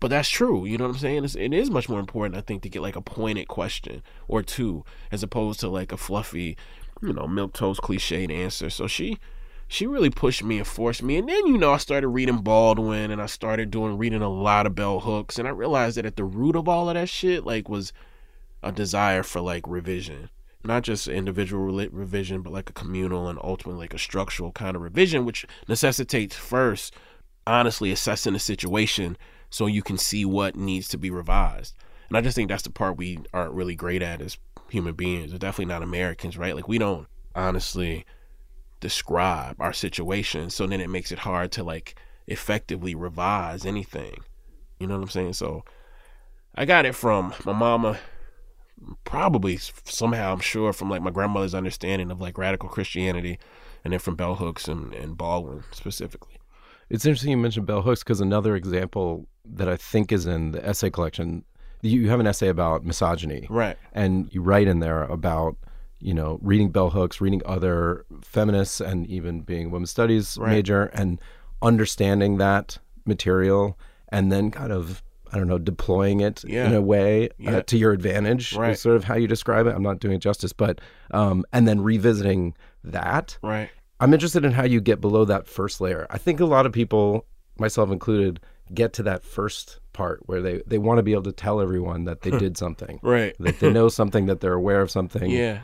[0.00, 0.66] But that's true.
[0.66, 1.24] You know what I'm saying?
[1.24, 4.42] It's, it is much more important, I think, to get like a pointed question or
[4.42, 6.56] two as opposed to like a fluffy,
[7.02, 8.70] you know, milk toast cliched answer.
[8.70, 9.18] So she
[9.66, 11.16] she really pushed me and forced me.
[11.16, 14.66] And then, you know, I started reading Baldwin and I started doing reading a lot
[14.66, 15.38] of bell hooks.
[15.38, 17.92] And I realized that at the root of all of that shit, like, was
[18.64, 20.30] a desire for like revision.
[20.64, 24.82] Not just individual revision, but like a communal and ultimately like a structural kind of
[24.82, 26.94] revision, which necessitates first,
[27.46, 29.18] honestly, assessing the situation
[29.50, 31.74] so you can see what needs to be revised.
[32.08, 34.38] And I just think that's the part we aren't really great at as
[34.70, 35.32] human beings.
[35.32, 36.56] We're definitely not Americans, right?
[36.56, 38.06] Like we don't honestly
[38.80, 40.48] describe our situation.
[40.48, 41.96] So then it makes it hard to like
[42.26, 44.24] effectively revise anything.
[44.78, 45.34] You know what I'm saying?
[45.34, 45.64] So
[46.54, 47.98] I got it from my mama,
[49.04, 53.38] probably somehow, I'm sure, from like my grandmother's understanding of like radical Christianity,
[53.84, 56.38] and then from bell hooks and, and Baldwin specifically.
[56.90, 60.66] It's interesting you mentioned bell hooks because another example that I think is in the
[60.66, 61.44] essay collection,
[61.80, 63.46] you have an essay about misogyny.
[63.48, 63.76] Right.
[63.92, 65.56] And you write in there about
[66.04, 70.50] you know, reading bell hooks, reading other feminists, and even being a women's studies right.
[70.50, 71.18] major, and
[71.62, 73.78] understanding that material,
[74.10, 75.02] and then kind of
[75.34, 76.66] I don't know, deploying it yeah.
[76.66, 77.56] in a way uh, yeah.
[77.56, 78.70] uh, to your advantage right.
[78.70, 79.74] is sort of how you describe it.
[79.74, 83.36] I'm not doing it justice, but um, and then revisiting that.
[83.42, 83.68] Right.
[83.98, 86.06] I'm interested in how you get below that first layer.
[86.08, 87.26] I think a lot of people,
[87.58, 88.38] myself included,
[88.72, 92.04] get to that first part where they, they want to be able to tell everyone
[92.04, 93.00] that they did something.
[93.02, 93.34] right.
[93.40, 95.30] That they know something, that they're aware of something.
[95.30, 95.60] Yeah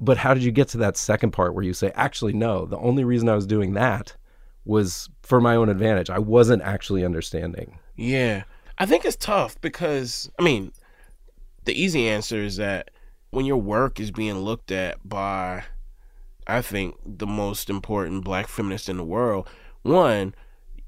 [0.00, 2.78] but how did you get to that second part where you say, actually, no, the
[2.78, 4.16] only reason I was doing that
[4.64, 6.10] was for my own advantage.
[6.10, 7.78] I wasn't actually understanding.
[7.96, 8.44] Yeah.
[8.78, 10.72] I think it's tough because, I mean,
[11.64, 12.90] the easy answer is that
[13.30, 15.64] when your work is being looked at by,
[16.46, 19.48] I think, the most important black feminists in the world,
[19.82, 20.34] one,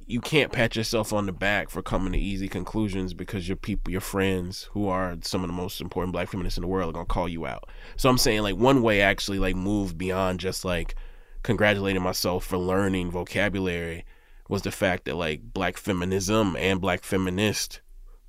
[0.07, 3.91] you can't pat yourself on the back for coming to easy conclusions because your people,
[3.91, 6.93] your friends who are some of the most important black feminists in the world are
[6.93, 7.69] gonna call you out.
[7.97, 10.95] So I'm saying like one way actually like moved beyond just like
[11.43, 14.05] congratulating myself for learning vocabulary
[14.51, 17.81] was the fact that like black feminism and black feminist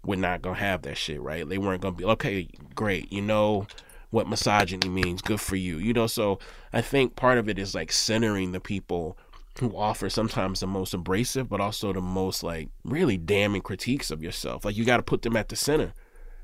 [0.06, 1.48] were not gonna have that shit, right?
[1.48, 3.66] They weren't gonna be okay, great, you know
[4.12, 5.78] what misogyny means, good for you.
[5.78, 6.38] You know, so
[6.72, 9.18] I think part of it is like centering the people
[9.60, 14.24] who offer sometimes the most abrasive but also the most like really damning critiques of
[14.24, 15.94] yourself like you got to put them at the center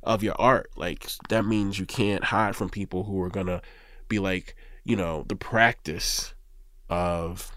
[0.04, 3.62] of your art like that means you can't hide from people who are gonna
[4.10, 6.34] be like you know the practice
[6.90, 7.57] of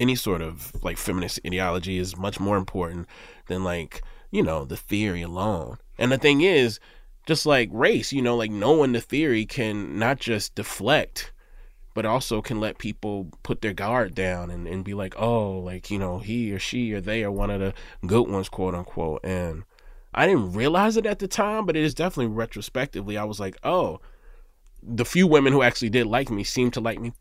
[0.00, 3.06] any sort of like feminist ideology is much more important
[3.46, 6.78] than like you know the theory alone and the thing is
[7.26, 11.32] just like race you know like knowing the theory can not just deflect
[11.98, 15.90] but also can let people put their guard down and, and be like, oh, like,
[15.90, 17.74] you know, he or she or they are one of the
[18.06, 19.20] good ones, quote unquote.
[19.24, 19.64] And
[20.14, 23.56] I didn't realize it at the time, but it is definitely retrospectively, I was like,
[23.64, 24.00] oh,
[24.80, 27.14] the few women who actually did like me seemed to like me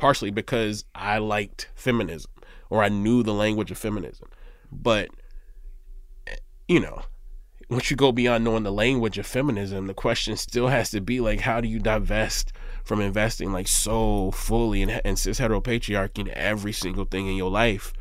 [0.00, 2.30] partially because I liked feminism
[2.70, 4.30] or I knew the language of feminism.
[4.72, 5.10] But,
[6.66, 7.02] you know,
[7.68, 11.20] once you go beyond knowing the language of feminism, the question still has to be
[11.20, 12.50] like, how do you divest
[12.82, 17.50] from investing like so fully in, in cis heteropatriarchy in every single thing in your
[17.50, 17.92] life.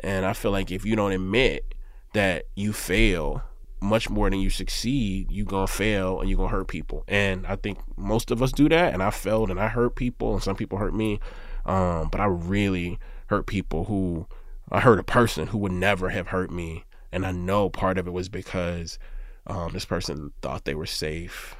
[0.00, 1.72] And I feel like if you don't admit
[2.14, 3.44] that you fail
[3.80, 7.04] much more than you succeed, you're gonna fail and you're gonna hurt people.
[7.08, 8.92] And I think most of us do that.
[8.92, 11.20] And I failed and I hurt people, and some people hurt me.
[11.64, 14.26] Um, but I really hurt people who
[14.70, 16.84] I hurt a person who would never have hurt me.
[17.12, 18.98] And I know part of it was because
[19.46, 21.56] um, this person thought they were safe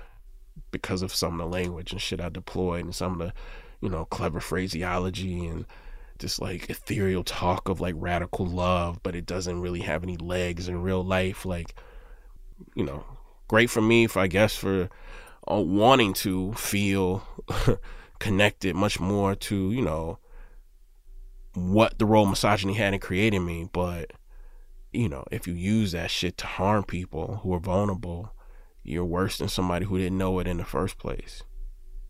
[0.70, 3.34] because of some of the language and shit I deployed and some of the,
[3.80, 5.64] you know, clever phraseology and
[6.18, 10.68] just like ethereal talk of like radical love, but it doesn't really have any legs
[10.68, 11.46] in real life.
[11.46, 11.74] Like,
[12.74, 13.04] you know,
[13.46, 14.88] great for me for I guess for
[15.50, 17.22] uh, wanting to feel
[18.18, 20.18] connected much more to you know
[21.54, 24.12] what the role misogyny had in creating me, but
[24.92, 28.32] you know, if you use that shit to harm people who are vulnerable,
[28.82, 31.42] you're worse than somebody who didn't know it in the first place.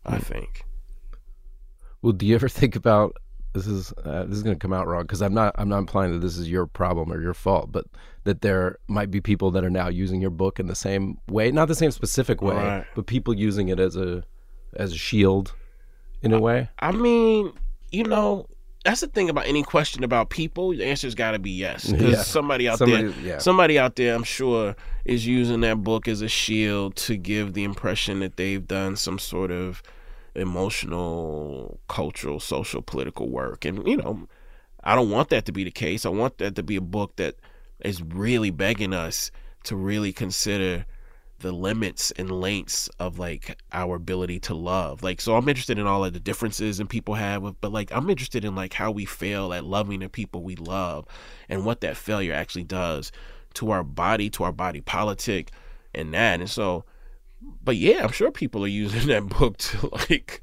[0.05, 0.23] I hmm.
[0.23, 0.65] think.
[2.01, 3.17] Well, do you ever think about
[3.53, 5.79] this is uh, this is going to come out wrong because I'm not I'm not
[5.79, 7.85] implying that this is your problem or your fault, but
[8.23, 11.51] that there might be people that are now using your book in the same way,
[11.51, 12.85] not the same specific way, right.
[12.95, 14.23] but people using it as a
[14.75, 15.53] as a shield
[16.21, 16.69] in a way.
[16.79, 17.53] I mean,
[17.91, 18.45] you know,
[18.85, 20.69] that's the thing about any question about people.
[20.69, 22.21] The answer's got to be yes, because yeah.
[22.21, 23.37] somebody out somebody, there, yeah.
[23.39, 27.63] somebody out there, I'm sure, is using that book as a shield to give the
[27.63, 29.81] impression that they've done some sort of
[30.39, 33.65] emotional, cultural, social, political work.
[33.65, 34.27] And you know,
[34.83, 36.05] I don't want that to be the case.
[36.05, 37.35] I want that to be a book that
[37.79, 39.31] is really begging us
[39.63, 40.85] to really consider
[41.39, 45.01] the limits and lengths of like our ability to love.
[45.03, 48.09] Like so I'm interested in all of the differences and people have but like I'm
[48.09, 51.05] interested in like how we fail at loving the people we love
[51.47, 53.11] and what that failure actually does
[53.55, 55.51] to our body, to our body politic
[55.93, 56.39] and that.
[56.39, 56.83] And so
[57.41, 60.41] but yeah, I'm sure people are using that book to like.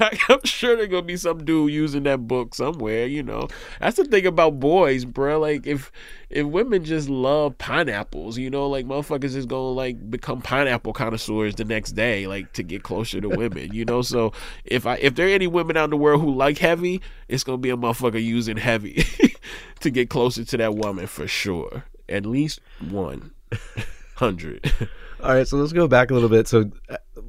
[0.00, 3.06] I'm sure there's gonna be some dude using that book somewhere.
[3.06, 5.38] You know, that's the thing about boys, bro.
[5.38, 5.92] Like if
[6.30, 11.56] if women just love pineapples, you know, like motherfuckers is gonna like become pineapple connoisseurs
[11.56, 13.74] the next day, like to get closer to women.
[13.74, 14.32] You know, so
[14.64, 17.44] if I if there are any women out in the world who like heavy, it's
[17.44, 19.04] gonna be a motherfucker using heavy
[19.80, 21.84] to get closer to that woman for sure.
[22.08, 23.32] At least one
[24.20, 24.72] hundred.
[25.22, 26.48] All right, so let's go back a little bit.
[26.48, 26.70] So,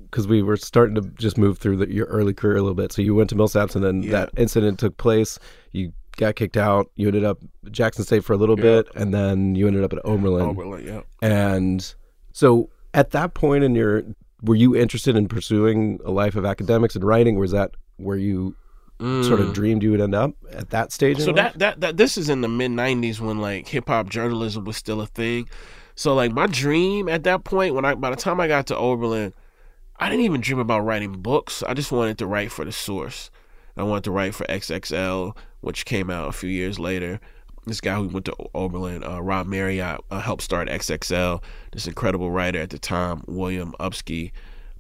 [0.10, 2.92] because we were starting to just move through the, your early career a little bit.
[2.94, 4.12] So you went to Millsaps, and then Yeah.
[4.12, 5.40] that incident took place.
[5.72, 6.90] You got kicked out.
[6.96, 10.00] You ended up Jackson State for a little bit, and then you ended up at
[10.06, 10.44] Oberlin.
[10.44, 11.02] Oberlin, yeah.
[11.22, 11.94] And
[12.32, 14.04] so, at that point in your,
[14.42, 17.38] were you interested in pursuing a life of academics and writing?
[17.38, 18.56] Was that where you
[19.24, 21.18] sort of dreamed you would end up at that stage?
[21.18, 21.26] in Mm.
[21.26, 24.64] So that that that this is in the mid '90s when like hip hop journalism
[24.64, 25.50] was still a thing.
[26.02, 28.76] So like my dream at that point, when I by the time I got to
[28.76, 29.34] Oberlin,
[30.00, 31.62] I didn't even dream about writing books.
[31.62, 33.30] I just wanted to write for the source.
[33.78, 37.20] I wanted to write for XXL, which came out a few years later.
[37.68, 41.44] This guy who went to Oberlin, uh, Rob Marriott, uh, helped start XXL.
[41.72, 44.32] This incredible writer at the time, William Upski,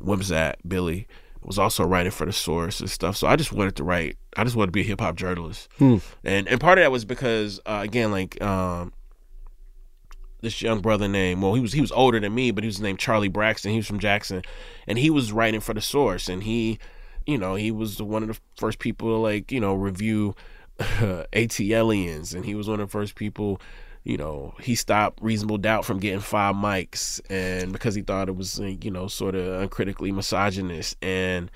[0.03, 1.07] Wimsatt, Billy,
[1.43, 3.15] was also writing for the source and stuff.
[3.15, 4.17] So I just wanted to write.
[4.37, 5.69] I just wanted to be a hip hop journalist,
[6.23, 8.91] and and part of that was because uh, again, like um,
[10.41, 12.81] this young brother named well, he was he was older than me, but he was
[12.81, 13.71] named Charlie Braxton.
[13.71, 14.41] He was from Jackson,
[14.87, 16.79] and he was writing for the source, and he,
[17.25, 20.35] you know, he was one of the first people to like you know review
[20.79, 23.61] ATLiens, and he was one of the first people.
[24.03, 28.35] You know, he stopped Reasonable Doubt from getting five mics, and because he thought it
[28.35, 30.97] was, you know, sort of uncritically misogynist.
[31.03, 31.51] And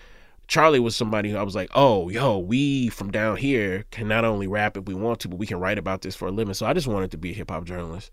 [0.47, 4.25] Charlie was somebody who I was like, oh, yo, we from down here can not
[4.25, 6.53] only rap if we want to, but we can write about this for a living.
[6.53, 8.11] So I just wanted to be a hip hop journalist.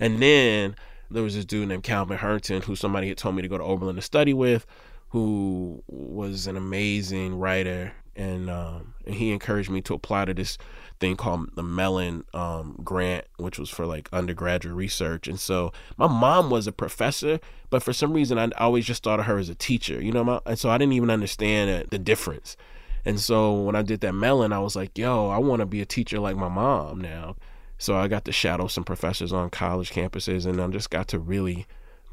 [0.00, 0.76] And then
[1.10, 3.64] there was this dude named Calvin Hernton, who somebody had told me to go to
[3.64, 4.66] Oberlin to study with,
[5.10, 7.92] who was an amazing writer.
[8.14, 10.58] And, um, and he encouraged me to apply to this
[11.00, 15.26] thing called the Mellon um, Grant, which was for like undergraduate research.
[15.28, 17.40] And so my mom was a professor,
[17.70, 20.40] but for some reason I always just thought of her as a teacher, you know.
[20.44, 22.56] And so I didn't even understand the difference.
[23.04, 25.80] And so when I did that Mellon, I was like, yo, I want to be
[25.80, 27.36] a teacher like my mom now.
[27.82, 31.18] So I got to shadow some professors on college campuses, and I just got to
[31.18, 31.66] really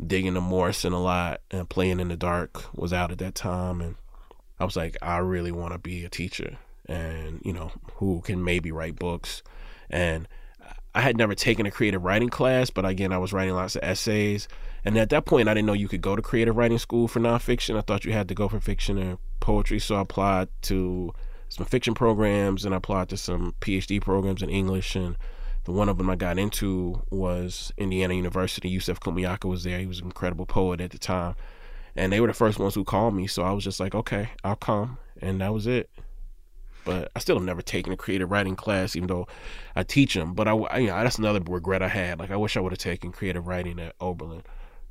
[0.04, 1.42] dig into Morrison a lot.
[1.52, 3.96] And playing in the dark was out at that time, and
[4.60, 8.44] I was like, I really want to be a teacher, and you know, who can
[8.44, 9.44] maybe write books.
[9.92, 10.28] And
[10.96, 13.84] I had never taken a creative writing class, but again, I was writing lots of
[13.84, 14.48] essays.
[14.84, 17.20] And at that point, I didn't know you could go to creative writing school for
[17.20, 17.78] nonfiction.
[17.78, 19.78] I thought you had to go for fiction or poetry.
[19.78, 21.14] So I applied to
[21.48, 24.96] some fiction programs and I applied to some PhD programs in English.
[24.96, 25.16] And
[25.70, 28.70] the one of them I got into was Indiana University.
[28.70, 29.78] Yusef Komunyakaa was there.
[29.80, 31.36] He was an incredible poet at the time.
[31.96, 33.28] And they were the first ones who called me.
[33.28, 34.98] So I was just like, okay, I'll come.
[35.22, 35.90] And that was it
[36.86, 39.28] but I still have never taken a creative writing class, even though
[39.76, 40.34] I teach them.
[40.34, 42.18] But I, I you know, that's another regret I had.
[42.18, 44.42] Like I wish I would have taken creative writing at Oberlin.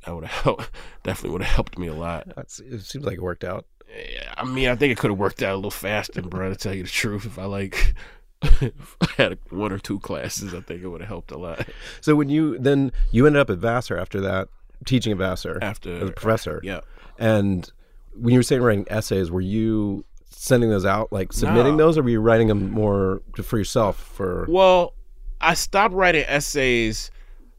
[0.05, 0.71] That would have helped.
[1.03, 2.29] Definitely would have helped me a lot.
[2.37, 3.67] That's, it seems like it worked out.
[3.88, 6.51] Yeah, I mean, I think it could have worked out a little faster, bro.
[6.51, 7.95] To tell you the truth, if I like
[8.42, 11.66] if I had one or two classes, I think it would have helped a lot.
[12.01, 14.48] So when you then you ended up at Vassar after that,
[14.85, 16.61] teaching at Vassar After as a professor.
[16.62, 16.81] yeah.
[17.18, 17.68] And
[18.14, 21.87] when you were saying writing essays, were you sending those out, like submitting No.
[21.87, 23.98] those, or were you writing them more for yourself?
[23.98, 24.94] For Well,
[25.40, 27.11] I stopped writing essays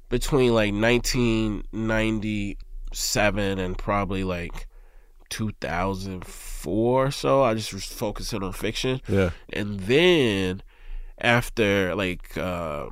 [0.09, 4.67] between like 1997 and probably like
[5.29, 7.43] 2004 or so.
[7.43, 9.01] I just was focusing on fiction.
[9.07, 10.61] yeah, And then
[11.21, 12.87] after like uh,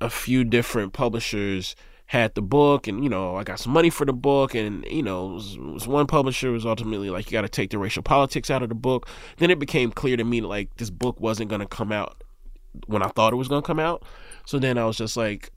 [0.00, 1.74] a few different publishers
[2.06, 5.02] had the book and you know I got some money for the book and you
[5.02, 7.78] know it was, it was one publisher was ultimately like you got to take the
[7.78, 9.06] racial politics out of the book.
[9.36, 12.24] Then it became clear to me like this book wasn't going to come out
[12.86, 14.02] when I thought it was going to come out.
[14.44, 15.52] So then I was just like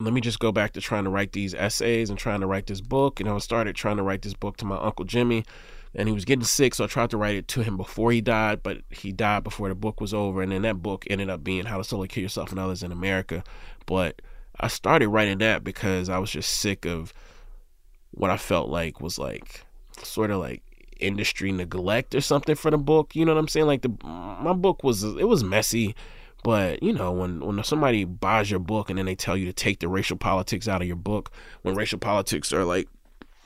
[0.00, 2.66] let me just go back to trying to write these essays and trying to write
[2.66, 3.20] this book.
[3.20, 5.44] And I started trying to write this book to my uncle Jimmy
[5.94, 8.20] and he was getting sick so I tried to write it to him before he
[8.20, 11.44] died but he died before the book was over and then that book ended up
[11.44, 13.44] being How to Slowly Kill Yourself and Others in America
[13.86, 14.22] but
[14.60, 17.12] I started writing that because I was just sick of
[18.12, 19.64] what I felt like was like
[20.02, 20.62] sort of like
[21.00, 23.14] industry neglect or something for the book.
[23.16, 23.66] You know what I'm saying?
[23.66, 25.94] Like the my book was it was messy,
[26.44, 29.52] But you know, when when somebody buys your book and then they tell you to
[29.52, 31.30] take the racial politics out of your book,
[31.62, 32.88] when racial politics are like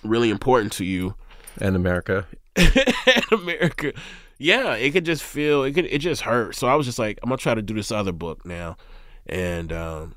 [0.02, 1.14] really important to you,
[1.60, 2.26] And America.
[2.56, 3.92] in America,
[4.38, 6.54] yeah, it could just feel it could it just hurt.
[6.54, 8.76] So I was just like, I'm gonna try to do this other book now,
[9.26, 10.14] and um,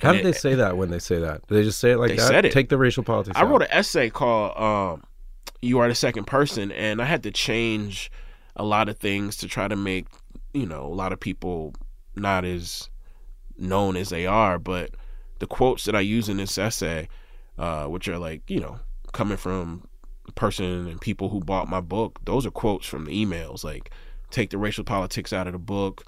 [0.00, 1.46] How and do they say that when they say that?
[1.48, 2.28] Do they just say it like They that?
[2.28, 2.52] said it.
[2.52, 3.38] Take the racial politics.
[3.38, 5.04] I wrote an essay called um,
[5.62, 8.10] "You Are the Second Person," and I had to change
[8.56, 10.06] a lot of things to try to make
[10.52, 11.74] you know a lot of people
[12.14, 12.88] not as
[13.58, 14.58] known as they are.
[14.58, 14.90] But
[15.38, 17.08] the quotes that I use in this essay,
[17.58, 18.78] uh, which are like you know
[19.12, 19.86] coming from
[20.34, 23.64] person and people who bought my book, those are quotes from the emails.
[23.64, 23.90] Like,
[24.30, 26.04] take the racial politics out of the book.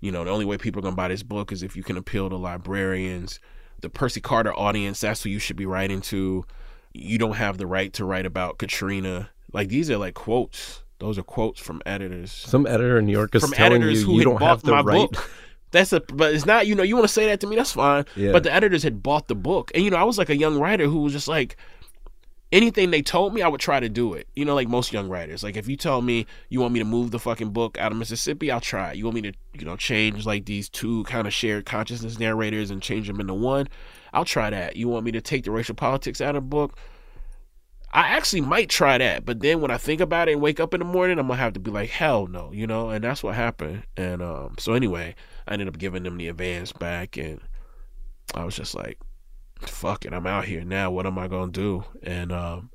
[0.00, 1.96] You know, the only way people are gonna buy this book is if you can
[1.96, 3.40] appeal to librarians.
[3.80, 6.44] The Percy Carter audience, that's who you should be writing to.
[6.92, 9.30] You don't have the right to write about Katrina.
[9.52, 10.82] Like these are like quotes.
[10.98, 12.32] Those are quotes from editors.
[12.32, 14.62] Some editor in New York is from telling editors you who you don't bought have
[14.62, 15.10] the my right.
[15.10, 15.30] book.
[15.70, 17.72] That's a but it's not, you know, you want to say that to me, that's
[17.72, 18.04] fine.
[18.16, 18.32] Yeah.
[18.32, 19.70] But the editors had bought the book.
[19.74, 21.56] And you know, I was like a young writer who was just like
[22.52, 24.28] anything they told me, I would try to do it.
[24.34, 25.42] You know, like most young writers.
[25.42, 27.98] Like if you tell me you want me to move the fucking book out of
[27.98, 28.92] Mississippi, I'll try.
[28.92, 32.70] You want me to, you know, change like these two kind of shared consciousness narrators
[32.70, 33.68] and change them into one,
[34.12, 34.76] I'll try that.
[34.76, 36.78] You want me to take the racial politics out of the book?
[37.90, 40.74] I actually might try that, but then when I think about it and wake up
[40.74, 43.22] in the morning, I'm gonna have to be like, hell no, you know, and that's
[43.22, 43.82] what happened.
[43.96, 45.14] And um, so anyway,
[45.46, 47.40] I ended up giving them the advance back, and
[48.34, 48.98] I was just like,
[49.60, 50.90] fuck it, I'm out here now.
[50.90, 51.84] What am I gonna do?
[52.02, 52.70] And um,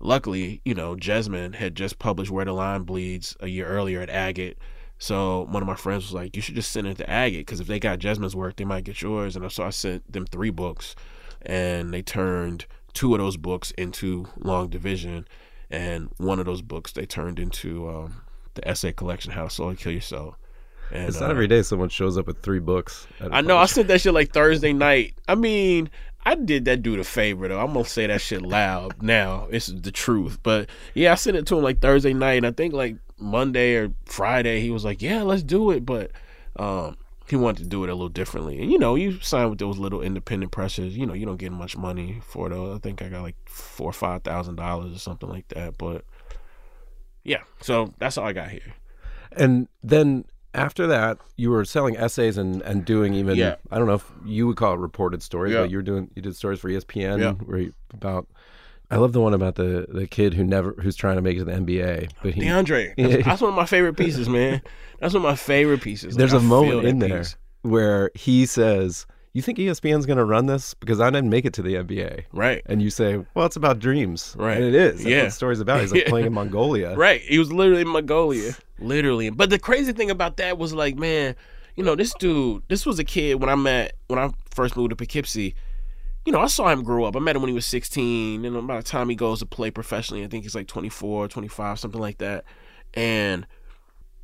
[0.00, 4.10] luckily, you know, Jesmyn had just published Where the Line Bleeds a year earlier at
[4.10, 4.58] Agate.
[4.98, 7.60] So one of my friends was like, "You should just send it to Agate because
[7.60, 10.50] if they got Jesmyn's work, they might get yours." And so I sent them three
[10.50, 10.94] books,
[11.42, 15.26] and they turned two of those books into Long Division,
[15.70, 18.22] and one of those books they turned into um,
[18.54, 20.36] the essay collection How to Slowly Kill Yourself.
[20.92, 23.06] And, It's not uh, every day someone shows up with three books.
[23.20, 23.56] I know.
[23.56, 25.14] I sent that shit like Thursday night.
[25.26, 25.88] I mean,
[26.24, 27.58] I did that dude a favor though.
[27.58, 29.48] I'm gonna say that shit loud now.
[29.50, 30.38] It's the truth.
[30.42, 33.74] But yeah, I sent it to him like Thursday night, and I think like Monday
[33.76, 36.12] or Friday he was like, "Yeah, let's do it," but
[36.56, 38.60] um, he wanted to do it a little differently.
[38.60, 40.96] And you know, you sign with those little independent pressures.
[40.96, 42.76] You know, you don't get much money for those.
[42.76, 45.78] I think I got like four or five thousand dollars or something like that.
[45.78, 46.04] But
[47.24, 48.74] yeah, so that's all I got here.
[49.34, 53.56] And then after that, you were selling essays and, and doing even Yeah.
[53.70, 55.62] I don't know if you would call it reported stories, Yeah.
[55.62, 57.32] but you were doing you did stories for ESPN Yeah.
[57.32, 58.26] where you, about
[58.90, 61.40] I love the one about the the kid who never who's trying to make it
[61.40, 64.60] to the NBA, but he DeAndre, that's, that's one of my favorite pieces, man.
[65.00, 66.14] That's one of my favorite pieces.
[66.16, 67.36] there's Like, a I moment in there piece.
[67.62, 71.52] where he says, "You think ESPN's going to run this because I didn't make it
[71.54, 72.62] to the NBA?" Right.
[72.66, 74.56] And you say, "Well, it's about dreams." Right.
[74.56, 74.94] And it is.
[74.98, 75.18] That's Yeah.
[75.18, 75.80] what the story's about.
[75.80, 76.94] He's like playing in Mongolia.
[76.96, 77.20] Right.
[77.22, 78.54] He was literally in Mongolia.
[78.78, 79.30] Literally.
[79.30, 81.36] But the crazy thing about that was like, man,
[81.76, 84.90] you know, this dude, this was a kid when I met, when I first moved
[84.90, 85.54] to Poughkeepsie,
[86.26, 87.14] you know, I saw him grow up.
[87.14, 88.44] I met him when he was 16.
[88.44, 91.78] And by the time he goes to play professionally, I think he's like 24, 25,
[91.78, 92.44] something like that.
[92.94, 93.46] And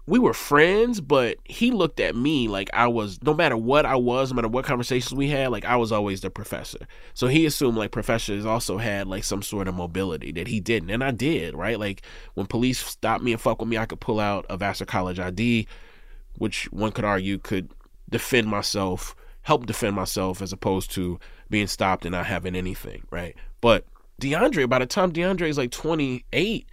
[0.08, 3.96] we were friends, but he looked at me like I was, no matter what I
[3.96, 6.78] was, no matter what conversations we had, like I was always the professor.
[7.12, 10.88] So he assumed like professors also had like some sort of mobility that he didn't.
[10.88, 11.78] And I did, right?
[11.78, 12.00] Like
[12.32, 15.18] when police stopped me and fuck with me, I could pull out a Vassar College
[15.18, 15.66] ID,
[16.38, 17.70] which one could argue could
[18.08, 23.36] defend myself, help defend myself as opposed to being stopped and not having anything, right?
[23.60, 23.84] But
[24.22, 26.66] DeAndre, by the time DeAndre is like 28,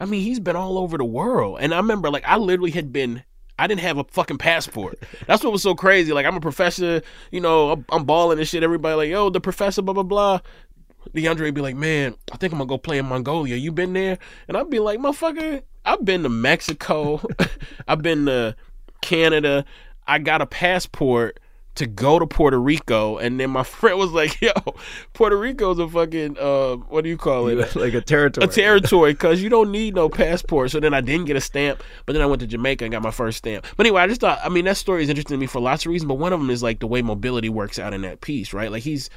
[0.00, 1.58] I mean, he's been all over the world.
[1.60, 3.22] And I remember, like, I literally had been,
[3.58, 4.98] I didn't have a fucking passport.
[5.26, 6.12] That's what was so crazy.
[6.12, 8.62] Like, I'm a professor, you know, I'm, I'm balling and shit.
[8.62, 10.40] Everybody, like, yo, the professor, blah, blah, blah.
[11.14, 13.56] DeAndre would be like, man, I think I'm gonna go play in Mongolia.
[13.56, 14.18] You been there?
[14.48, 17.20] And I'd be like, motherfucker, I've been to Mexico.
[17.88, 18.56] I've been to
[19.02, 19.64] Canada.
[20.06, 21.38] I got a passport
[21.76, 23.18] to go to Puerto Rico.
[23.18, 24.52] And then my friend was like, yo,
[25.12, 27.74] Puerto Rico's a fucking, uh, what do you call it?
[27.76, 28.46] like a territory.
[28.46, 30.70] a territory because you don't need no passport.
[30.70, 33.02] So then I didn't get a stamp, but then I went to Jamaica and got
[33.02, 33.66] my first stamp.
[33.76, 35.84] But anyway, I just thought, I mean, that story is interesting to me for lots
[35.84, 38.20] of reasons, but one of them is like the way mobility works out in that
[38.20, 38.70] piece, right?
[38.70, 39.10] Like he's,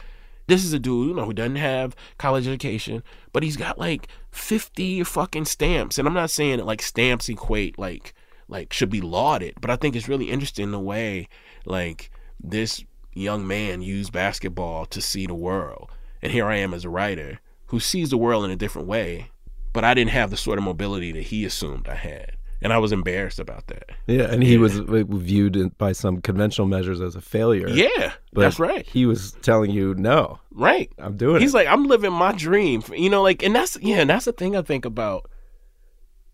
[0.48, 3.04] this is a dude, you know, who doesn't have college education,
[3.34, 5.98] but he's got like 50 fucking stamps.
[5.98, 8.14] And I'm not saying that like stamps equate like,
[8.50, 11.28] like should be lauded, but I think it's really interesting the way
[11.66, 12.84] like this
[13.14, 15.90] young man used basketball to see the world.
[16.22, 19.32] And here I am as a writer who sees the world in a different way,
[19.74, 22.32] but I didn't have the sort of mobility that he assumed I had.
[22.60, 23.92] And I was embarrassed about that.
[24.08, 27.68] Yeah, and he was viewed by some conventional measures as a failure.
[27.70, 28.84] Yeah, but that's right.
[28.88, 30.92] He was telling you, "No, Right.
[30.98, 32.82] I'm doing He's it." like, I'm living my dream.
[32.96, 35.30] You know, like, and that's, yeah, and that's the thing I think about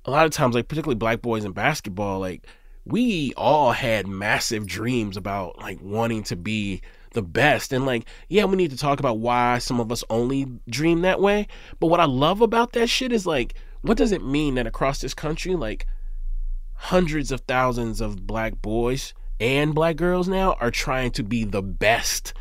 [0.06, 2.22] a lot of times, like, particularly black boys in basketball.
[2.22, 2.47] Like,
[2.86, 6.82] we all had massive dreams about like wanting to be
[7.14, 7.72] the best.
[7.72, 11.22] And like, yeah, we need to talk about why some of us only dream that
[11.22, 11.48] way.
[11.80, 15.00] But what I love about that shit is like, what does it mean that across
[15.00, 15.86] this country, like
[16.76, 21.62] hundreds of thousands of black boys and black girls now are trying to be the
[21.62, 22.34] best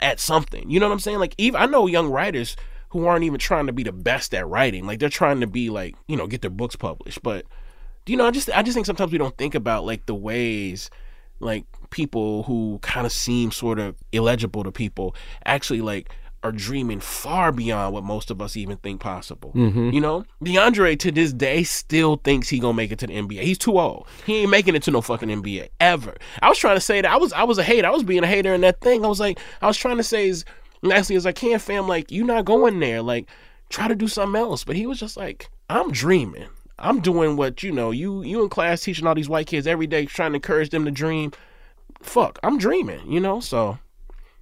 [0.00, 0.68] at something.
[0.70, 1.18] You know what I'm saying?
[1.18, 2.56] Like even I know young writers
[2.90, 4.86] who aren't even trying to be the best at writing.
[4.86, 7.22] Like they're trying to be like, you know, get their books published.
[7.22, 7.46] But
[8.06, 10.90] you know, I just I just think sometimes we don't think about like the ways
[11.40, 16.10] like people who kind of seem sort of illegible to people actually like
[16.42, 19.52] are dreaming far beyond what most of us even think possible.
[19.54, 19.90] Mm-hmm.
[19.90, 23.42] You know, DeAndre to this day still thinks he gonna make it to the NBA.
[23.42, 24.06] He's too old.
[24.24, 26.14] He ain't making it to no fucking NBA ever.
[26.42, 27.88] I was trying to say that I was I was a hater.
[27.88, 29.04] I was being a hater in that thing.
[29.04, 30.44] I was like I was trying to say as
[30.82, 31.88] nicely as I can, fam.
[31.88, 33.02] Like you not going there.
[33.02, 33.28] Like
[33.68, 34.62] try to do something else.
[34.62, 36.48] But he was just like I'm dreaming.
[36.78, 37.90] I'm doing what you know.
[37.90, 40.84] You you in class teaching all these white kids every day, trying to encourage them
[40.84, 41.32] to dream.
[42.02, 43.10] Fuck, I'm dreaming.
[43.10, 43.78] You know, so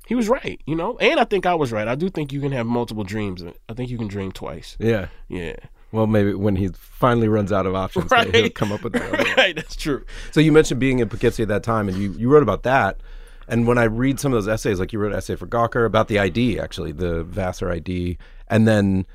[0.07, 1.87] he was right, you know, and I think I was right.
[1.89, 3.43] I do think you can have multiple dreams.
[3.69, 4.77] I think you can dream twice.
[4.79, 5.07] Yeah.
[5.29, 5.57] Yeah.
[5.93, 8.35] Well, maybe when he finally runs out of options, Right.
[8.35, 9.37] he'll come up with that.
[9.37, 10.05] right, that's true.
[10.33, 12.99] So you mentioned being in Poughkeepsie at that time, and you, you wrote about that.
[13.47, 15.87] And when I read some of those essays, like you wrote an essay for Gawker
[15.87, 18.19] about the ID, actually, the Vassar ID,
[18.49, 19.07] and then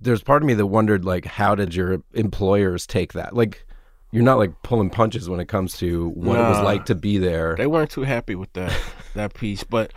[0.00, 3.34] there's part of me that wondered, like, how did your employers take that?
[3.34, 3.66] Like,
[4.10, 7.18] you're not like pulling punches when it comes to what it was like to be
[7.18, 7.54] there.
[7.56, 8.74] They weren't too happy with that
[9.14, 9.92] that piece, but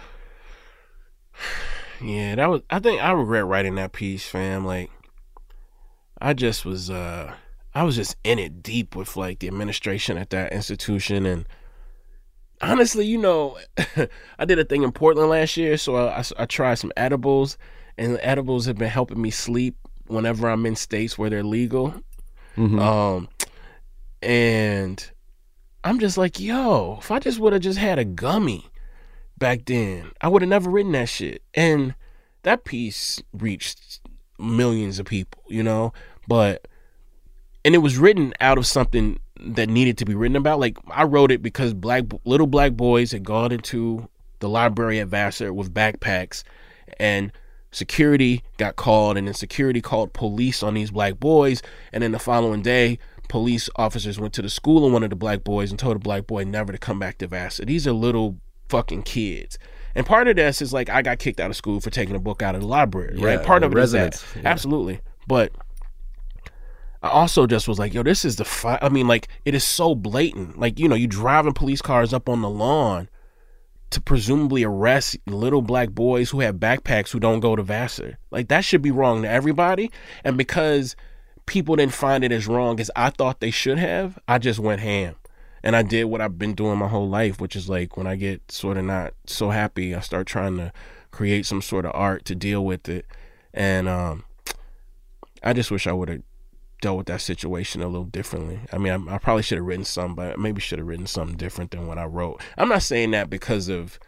[2.01, 2.61] yeah, that was.
[2.69, 4.65] I think I regret writing that piece, fam.
[4.65, 4.91] Like,
[6.19, 6.89] I just was.
[6.89, 7.33] uh
[7.73, 11.47] I was just in it deep with like the administration at that institution, and
[12.61, 13.57] honestly, you know,
[14.37, 17.57] I did a thing in Portland last year, so I, I, I tried some edibles,
[17.97, 19.77] and the edibles have been helping me sleep
[20.11, 21.95] whenever I'm in states where they're legal.
[22.79, 23.29] Um,
[24.21, 25.11] and
[25.83, 28.69] I'm just like, yo, if I just would have just had a gummy
[29.37, 31.41] back then, I would have never written that shit.
[31.53, 31.95] And
[32.43, 34.01] that piece reached
[34.37, 35.93] millions of people, you know?
[36.27, 36.67] But
[37.63, 40.59] and it was written out of something that needed to be written about.
[40.59, 44.07] Like I wrote it because black little black boys had gone into
[44.39, 46.43] the library at Vassar with backpacks
[46.99, 47.31] and
[47.71, 51.61] security got called and then security called police on these black boys
[51.93, 52.99] and then the following day
[53.29, 55.99] police officers went to the school of one of the black boys and told the
[55.99, 57.63] black boy never to come back to Vassar.
[57.63, 59.57] These are little fucking kids.
[59.95, 62.19] And part of this is like I got kicked out of school for taking a
[62.19, 63.39] book out of the library, right?
[63.39, 64.21] Yeah, Part the of it is that.
[64.35, 64.41] yeah.
[64.45, 64.99] Absolutely.
[65.27, 65.53] But
[67.01, 68.79] I also just was like, yo, this is the fi-.
[68.81, 70.59] I mean, like, it is so blatant.
[70.59, 73.09] Like, you know, you driving police cars up on the lawn
[73.91, 78.17] to presumably arrest little black boys who have backpacks who don't go to Vassar.
[78.31, 79.91] Like, that should be wrong to everybody.
[80.23, 80.95] And because
[81.45, 84.81] people didn't find it as wrong as I thought they should have, I just went
[84.81, 85.15] ham.
[85.63, 88.15] And I did what I've been doing my whole life, which is like when I
[88.15, 90.73] get sort of not so happy, I start trying to
[91.11, 93.05] create some sort of art to deal with it.
[93.53, 94.23] And um,
[95.43, 96.21] I just wish I would have
[96.81, 98.59] dealt with that situation a little differently.
[98.73, 101.37] I mean, I, I probably should have written some, but maybe should have written something
[101.37, 102.41] different than what I wrote.
[102.57, 103.99] I'm not saying that because of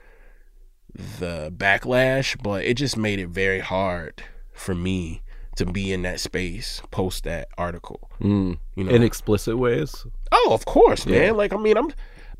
[0.93, 5.21] the backlash, but it just made it very hard for me
[5.55, 8.09] to be in that space post that article.
[8.19, 8.57] Mm.
[8.75, 10.05] You know, In explicit ways.
[10.31, 11.21] Oh, of course, man.
[11.21, 11.31] Yeah.
[11.31, 11.91] Like I mean, I'm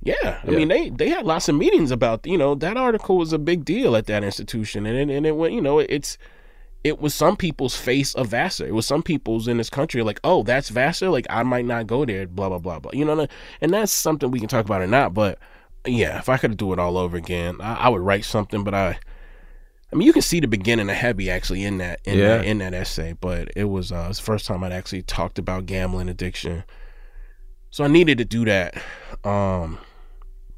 [0.02, 0.16] yeah.
[0.44, 0.58] I Yeah.
[0.58, 3.66] mean, they they had lots of meetings about you know that article was a big
[3.66, 6.18] deal at that institution, and it, and it went you know it's
[6.84, 8.66] it was some people's face of Vassar.
[8.66, 11.10] It was some people's in this country like, oh, that's Vassar.
[11.10, 12.28] Like I might not go there.
[12.28, 12.92] Blah blah blah blah.
[12.94, 13.28] You know,
[13.62, 15.14] and that's something we can talk about or not.
[15.14, 15.40] But
[15.86, 18.64] yeah, if I could do it all over again, I, I would write something.
[18.64, 19.00] But I.
[19.92, 22.38] I mean, you can see the beginning of Heavy actually in that in Yeah.
[22.38, 25.04] that in that essay, but it was uh, it was the first time I'd actually
[25.04, 26.64] talked about gambling addiction.
[27.70, 28.74] So I needed to do that.
[29.24, 29.78] Um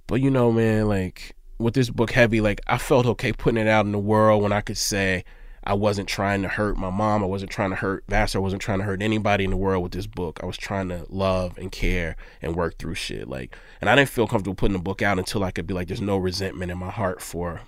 [0.08, 3.68] but you know, man, like with this book heavy, like I felt okay putting it
[3.68, 5.26] out in the world when I could say
[5.66, 8.62] I wasn't trying to hurt my mom, I wasn't trying to hurt Vassar, I wasn't
[8.62, 10.40] trying to hurt anybody in the world with this book.
[10.44, 13.28] I was trying to love and care and work through shit.
[13.28, 15.88] Like and I didn't feel comfortable putting the book out until I could be like
[15.88, 17.62] there's no resentment in my heart for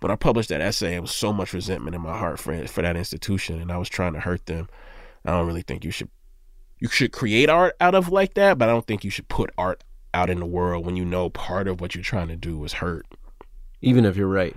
[0.00, 2.82] when I published that essay, it was so much resentment in my heart for for
[2.82, 4.68] that institution, and I was trying to hurt them.
[5.24, 6.10] I don't really think you should
[6.78, 9.50] you should create art out of like that, but I don't think you should put
[9.56, 12.62] art out in the world when you know part of what you're trying to do
[12.64, 13.06] is hurt.
[13.80, 14.56] Even if you're right.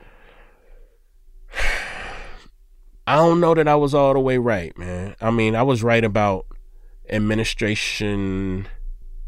[3.09, 5.15] I don't know that I was all the way right, man.
[5.19, 6.45] I mean, I was right about
[7.09, 8.67] administration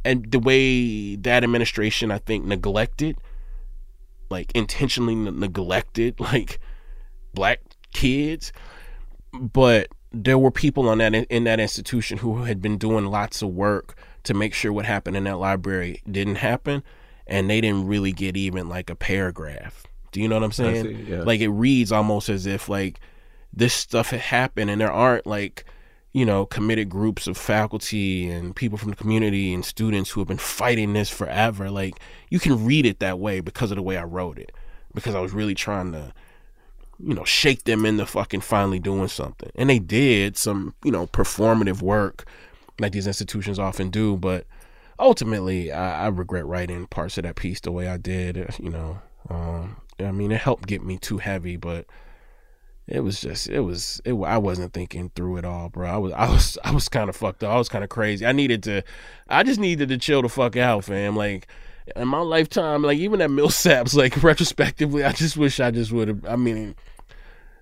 [0.06, 3.18] and the way that administration I think neglected
[4.30, 6.60] like intentionally ne- neglected like
[7.34, 7.60] black
[7.92, 8.54] kids
[9.34, 13.50] but there were people on that in that institution who had been doing lots of
[13.50, 16.84] work to make sure what happened in that library didn't happen,
[17.28, 19.86] and they didn't really get even like a paragraph.
[20.12, 20.84] Do you know what I'm saying?
[20.84, 21.22] see, yeah.
[21.22, 23.00] Like it reads almost as if like
[23.54, 25.66] this stuff had happened, and there aren't like
[26.14, 30.28] you know committed groups of faculty and people from the community and students who have
[30.28, 31.70] been fighting this forever.
[31.70, 32.00] Like
[32.30, 34.52] you can read it that way because of the way I wrote it,
[34.94, 36.14] because I was really trying to
[37.04, 39.50] you know, shake them into fucking finally doing something.
[39.56, 42.26] And they did some, you know, performative work
[42.80, 44.18] like these institutions often do.
[44.18, 44.46] But
[45.00, 48.56] ultimately, I, I regret writing parts of that piece the way I did.
[48.60, 49.00] You know,
[49.30, 51.86] um, I mean, it helped get me too heavy, but
[52.92, 55.90] it was just, it was, it, I wasn't thinking through it all, bro.
[55.90, 57.52] I was, I was, I was kind of fucked up.
[57.52, 58.26] I was kind of crazy.
[58.26, 58.84] I needed to,
[59.30, 61.16] I just needed to chill the fuck out, fam.
[61.16, 61.48] Like,
[61.96, 66.10] in my lifetime, like even at Millsaps, like retrospectively, I just wish I just would
[66.10, 66.26] have.
[66.26, 66.76] I mean,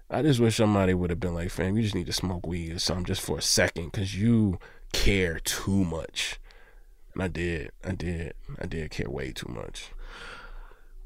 [0.10, 2.74] I just wish somebody would have been like, fam, you just need to smoke weed
[2.74, 4.60] or something just for a second because you
[4.94, 6.40] care too much.
[7.14, 7.72] And I did.
[7.86, 8.34] I did.
[8.60, 9.92] I did care way too much.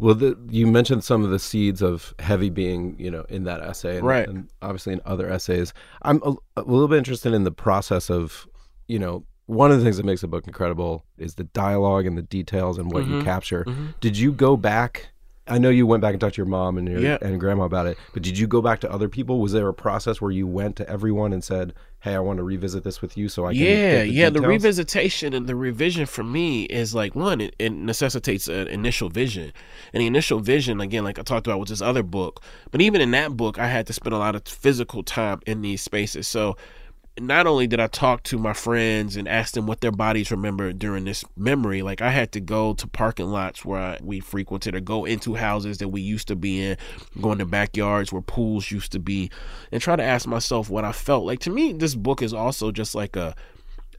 [0.03, 3.61] Well, the, you mentioned some of the seeds of heavy being, you know, in that
[3.61, 4.27] essay, and, Right.
[4.27, 5.73] and obviously in other essays.
[6.01, 8.45] I'm a, a little bit interested in the process of,
[8.89, 12.17] you know, one of the things that makes a book incredible is the dialogue and
[12.17, 13.21] the details and what you Mm-hmm.
[13.21, 13.65] capture.
[14.01, 15.07] Did you go back?
[15.47, 17.17] I know you went back and talked to your mom and your Yeah.
[17.21, 19.39] and grandma about it, but did you go back to other people?
[19.39, 21.73] Was there a process where you went to everyone and said,
[22.03, 24.29] "Hey, I want to revisit this with you, so I can yeah, the yeah.
[24.29, 27.39] The revisitation and the revision for me is like one.
[27.39, 29.53] It, it necessitates an initial vision,
[29.93, 32.43] and the initial vision again, like I talked about with this other book.
[32.71, 35.61] But even in that book, I had to spend a lot of physical time in
[35.61, 36.27] these spaces.
[36.27, 36.57] So
[37.19, 40.73] not only did I talk to my friends and ask them what their bodies remember
[40.73, 44.73] during this memory, like I had to go to parking lots where I, we frequented
[44.73, 46.77] or go into houses that we used to be in,
[47.21, 49.29] go into backyards where pools used to be,
[49.71, 51.25] and try to ask myself what I felt.
[51.25, 53.35] Like to me, this book is also just like a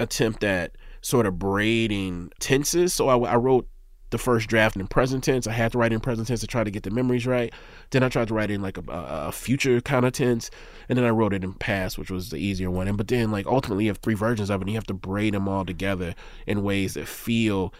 [0.00, 2.94] attempt at sort of braiding tenses.
[2.94, 3.68] So I, I wrote
[4.14, 5.48] the first draft in present tense.
[5.48, 7.52] I had to write in present tense to try to get the memories right.
[7.90, 10.52] Then I tried to write in like a, a, future kind of tense,
[10.88, 12.86] and then I wrote it in past, which was the easier one.
[12.86, 14.94] And but then like ultimately you have three versions of it, and you have to
[14.94, 16.14] braid them all together
[16.46, 17.74] in ways that feel.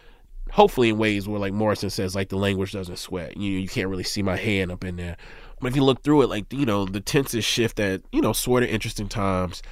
[0.51, 3.37] Hopefully, in ways where, like Morrison says, like the language doesn't sweat.
[3.37, 5.16] You you can't really see my hand up in there.
[5.61, 8.32] But if you look through it, like you know, the tenses shift at you know
[8.32, 9.62] sort of interesting times.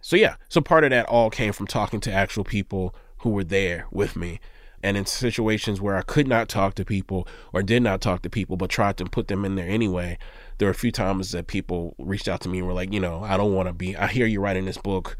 [0.00, 3.42] So yeah, so part of that all came from talking to actual people who were
[3.42, 4.38] there with me.
[4.84, 8.30] And in situations where I could not talk to people or did not talk to
[8.30, 10.18] people, but tried to put them in there anyway,
[10.58, 13.00] there were a few times that people reached out to me and were like, you
[13.00, 15.16] know, I don't want to be, I hear you writing this book.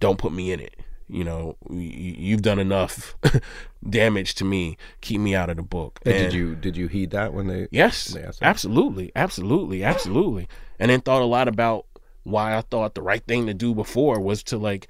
[0.00, 0.76] Don't put me in it.
[1.10, 1.78] You know, you,
[2.18, 3.16] you've done enough
[3.88, 4.76] damage to me.
[5.00, 6.00] Keep me out of the book.
[6.04, 7.68] And And- did you did you heed that when they?
[7.70, 8.46] Yes, They asked that?
[8.46, 10.48] absolutely, absolutely, absolutely.
[10.78, 11.86] And then thought a lot about
[12.24, 14.88] why I thought the right thing to do before was to like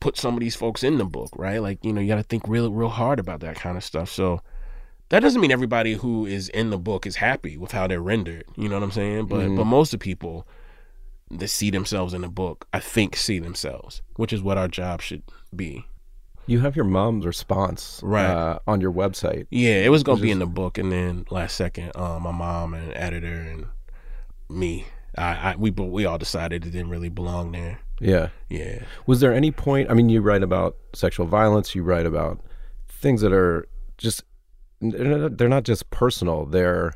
[0.00, 1.60] put some of these folks in the book, right?
[1.60, 4.08] Like, you know, you got to think real, real hard about that kind of stuff.
[4.10, 4.40] So
[5.08, 8.44] that doesn't mean everybody who is in the book is happy with how they're rendered.
[8.56, 9.26] You know what I'm saying?
[9.26, 9.56] But Mm-hmm.
[9.56, 10.46] but most of the people
[11.30, 15.00] that see themselves in the book, I think, see themselves, which is what our job
[15.02, 15.22] should
[15.54, 15.84] be.
[16.46, 18.24] You have your mom's response Right.
[18.24, 19.46] uh, on your website.
[19.50, 22.72] Yeah, it was gonna be in the book, and then last second, um, my mom
[22.72, 23.66] and editor and
[24.48, 24.86] me,
[25.18, 27.80] I, I we we all decided it didn't really belong there.
[28.00, 28.28] Yeah.
[28.48, 29.90] Yeah, Was there any point?
[29.90, 31.74] I mean, you write about sexual violence.
[31.74, 32.40] You write about
[32.88, 33.68] things that are
[33.98, 34.22] just
[34.80, 36.46] they're not- they're not just personal.
[36.46, 36.92] They're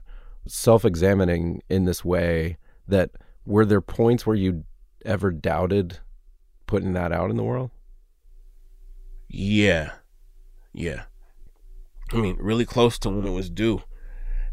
[0.46, 2.56] self-examining in this way.
[2.88, 3.10] That
[3.44, 4.64] were there points where you
[5.04, 5.98] ever doubted
[6.66, 7.70] putting that out in the world?
[9.28, 9.92] yeah,
[10.72, 11.04] yeah.
[12.12, 13.82] I mean, really close to when it was due,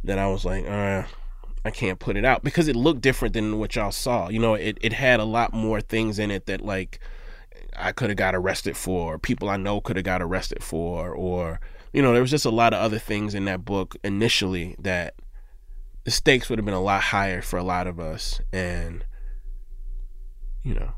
[0.04, 1.04] that I was like, uh,
[1.66, 4.30] I can't put it out because it looked different than what y'all saw.
[4.30, 7.00] You know, it it had a lot more things in it that like
[7.76, 11.60] I could have got arrested for, people I know could have got arrested for, or
[11.94, 15.16] you know, there was just a lot of other things in that book initially that
[16.06, 19.04] the stakes would have been a lot higher for a lot of us, and
[20.64, 20.92] you know,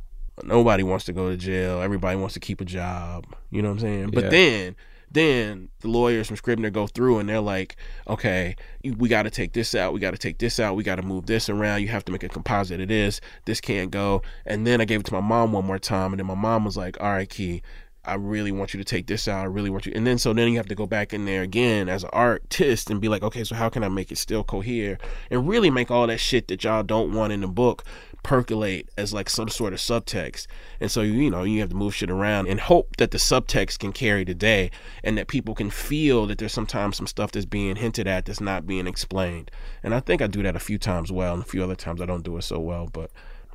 [0.44, 1.82] nobody wants to go to jail.
[1.82, 3.26] Everybody wants to keep a job.
[3.50, 4.12] You know what I'm saying?
[4.12, 4.30] But Yeah.
[4.30, 4.76] then,
[5.14, 7.76] then the lawyers from Scribner go through and they're like,
[8.08, 9.94] okay, we got to take this out.
[9.94, 10.76] We got to take this out.
[10.76, 11.82] We got to move this around.
[11.82, 13.20] You have to make a composite of this.
[13.46, 14.22] This can't go.
[14.46, 16.66] And then I gave it to my mom one more time, and then my mom
[16.66, 17.62] was like, all right, Key.
[18.04, 19.42] I really want you to take this out.
[19.42, 19.94] I really want you.
[19.96, 22.90] And then so then you have to go back in there again as an artist
[22.90, 24.98] and be like, okay, so how can I make it still cohere
[25.30, 27.84] and really make all that shit that y'all don't want in the book
[28.24, 30.48] percolate as like some sort of subtext.
[30.80, 33.80] And so you know you have to move shit around and hope that the subtext
[33.80, 34.72] can carry the day
[35.04, 38.42] and that people can feel that there's sometimes some stuff that's being hinted at that's
[38.42, 39.52] not being explained.
[39.84, 42.02] And I think I do that a few times well, and a few other times
[42.02, 42.88] I don't do it so well.
[42.92, 43.12] But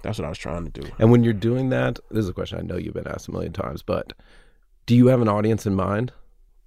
[0.06, 0.88] that's what I was trying to do.
[0.98, 3.32] And when you're doing that, this is a question I know you've been asked a
[3.32, 4.12] million times, but
[4.86, 6.12] Do you have an audience in mind?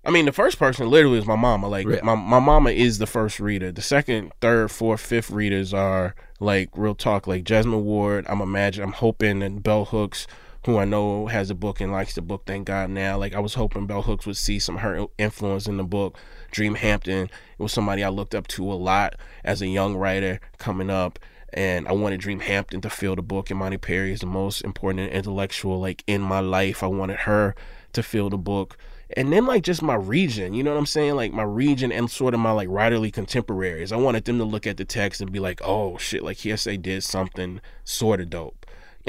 [0.06, 1.68] I mean, the first person literally is my mama.
[1.68, 2.02] Like Yeah.
[2.04, 3.72] my my mama is the first reader.
[3.72, 8.26] The second, third, fourth, fifth readers are like real talk, like Jesmyn Ward.
[8.30, 10.26] I'm imagine I'm hoping and Bell Hooks,
[10.66, 12.44] who I know has a book and likes the book.
[12.46, 13.18] Thank God now.
[13.18, 16.18] Like I was hoping Bell Hooks would see some of her influence in the book.
[16.52, 20.40] Dream Hampton it was somebody I looked up to a lot as a young writer
[20.58, 21.20] coming up.
[21.54, 24.62] And I wanted Dream Hampton to feel the book, and Imani Perry is the most
[24.62, 26.84] important intellectual like in my life.
[26.84, 27.56] I wanted her
[27.94, 28.78] to feel the book.
[29.18, 31.16] And then like just my region you know what i'm saying?
[31.16, 33.92] Like my region and sort of my like writerly contemporaries.
[33.92, 36.80] I wanted them to look at the text and be like oh shit like Kiese
[36.80, 38.59] did something sort of dope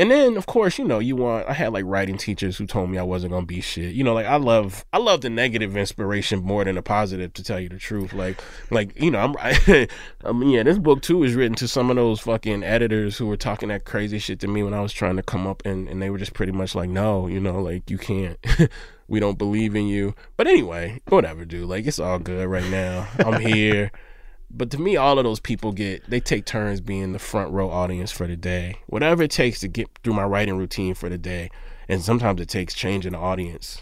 [0.00, 2.88] and then of course you know you want i had like writing teachers who told
[2.88, 5.76] me i wasn't gonna be shit you know like i love i love the negative
[5.76, 9.36] inspiration more than the positive to tell you the truth like like you know i'm
[10.24, 13.26] i mean yeah this book too is written to some of those fucking editors who
[13.26, 15.86] were talking that crazy shit to me when i was trying to come up and,
[15.88, 18.38] and they were just pretty much like no you know like you can't
[19.10, 20.14] we don't believe in you.
[20.36, 21.68] But anyway, whatever, dude.
[21.68, 23.08] Like it's all good right now.
[23.18, 23.90] I'm here.
[24.52, 27.70] But to me, all of those people get they take turns being the front row
[27.70, 28.76] audience for the day.
[28.86, 31.50] Whatever it takes to get through my writing routine for the day.
[31.88, 33.80] And sometimes it takes changing the audience.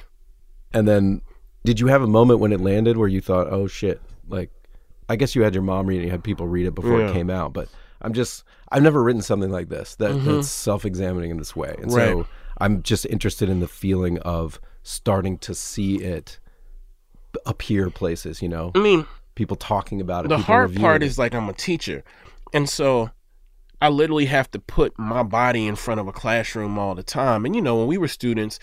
[0.72, 1.22] And then,
[1.64, 4.50] did you have a moment when it landed where you thought, "Oh shit!" Like,
[5.08, 7.10] I guess you had your mom read it, you had people read it before Yeah.
[7.10, 7.52] it came out.
[7.54, 7.68] But
[8.02, 11.90] I'm just, I've never written something like this that that's self-examining in this way, and
[11.90, 12.30] so Mm-hmm.
[12.60, 16.38] I'm just interested in the feeling of starting to see it
[17.46, 18.42] appear places.
[18.42, 19.06] You know, I mean,
[19.38, 20.28] people talking about it.
[20.28, 21.06] the hard part it.
[21.06, 22.02] is like I'm a teacher.
[22.52, 23.10] And so
[23.80, 27.46] I literally have to put my body in front of a classroom all the time.
[27.46, 28.58] And you know, when we were students,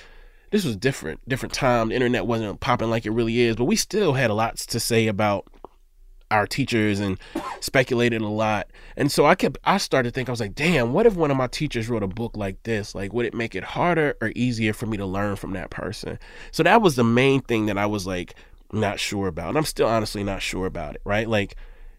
[0.52, 1.90] this was different, different time.
[1.90, 4.80] The internet wasn't popping like it really is, but we still had a lot to
[4.80, 5.48] say about
[6.30, 7.18] our teachers and
[7.62, 8.68] speculated a lot.
[8.98, 11.32] And so I kept I started to think I was like, damn, what if one
[11.32, 12.94] of my teachers wrote a book like this?
[12.94, 16.20] Like would it make it harder or easier for me to learn from that person?
[16.52, 18.36] So that was the main thing that I was like
[18.72, 19.50] not sure about.
[19.50, 21.28] And I'm still honestly not sure about it, right?
[21.28, 21.56] Like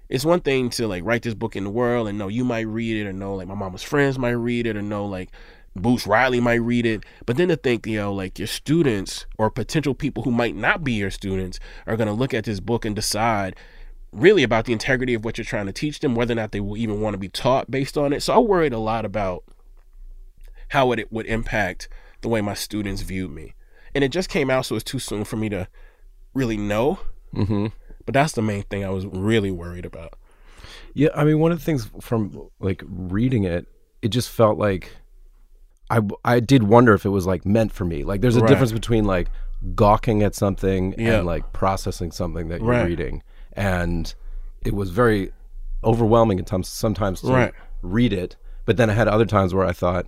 [0.08, 2.66] it's one thing to like write this book in the world and know you might
[2.66, 5.30] read it or know like my mama's friends might read it or know like
[5.74, 7.04] Bruce Riley might read it.
[7.26, 10.82] But then to think, you know, like your students or potential people who might not
[10.82, 13.56] be your students are going to look at this book and decide
[14.12, 16.60] really about the integrity of what you're trying to teach them, whether or not they
[16.60, 18.22] will even want to be taught based on it.
[18.22, 19.44] So I worried a lot about
[20.68, 21.88] how it would impact
[22.22, 23.54] the way my students viewed me.
[23.94, 25.68] And it just came out, so it's too soon for me to
[26.36, 26.98] really know.
[27.34, 27.66] Mm-hmm.
[28.04, 30.14] But that's the main thing I was really worried about.
[30.94, 33.66] Yeah, I mean, one of the things from like reading it,
[34.02, 34.90] it just felt like
[35.90, 38.04] I I did wonder if it was like meant for me.
[38.04, 38.48] Like, there's a Right.
[38.48, 39.28] difference between like
[39.74, 41.18] gawking at something Yeah.
[41.18, 42.86] and like processing something that you're Right.
[42.86, 43.22] reading,
[43.52, 44.14] and
[44.64, 45.32] it was very
[45.84, 46.68] overwhelming at times.
[46.68, 47.54] Sometimes to Right.
[47.82, 50.06] read it, but then I had other times where I thought.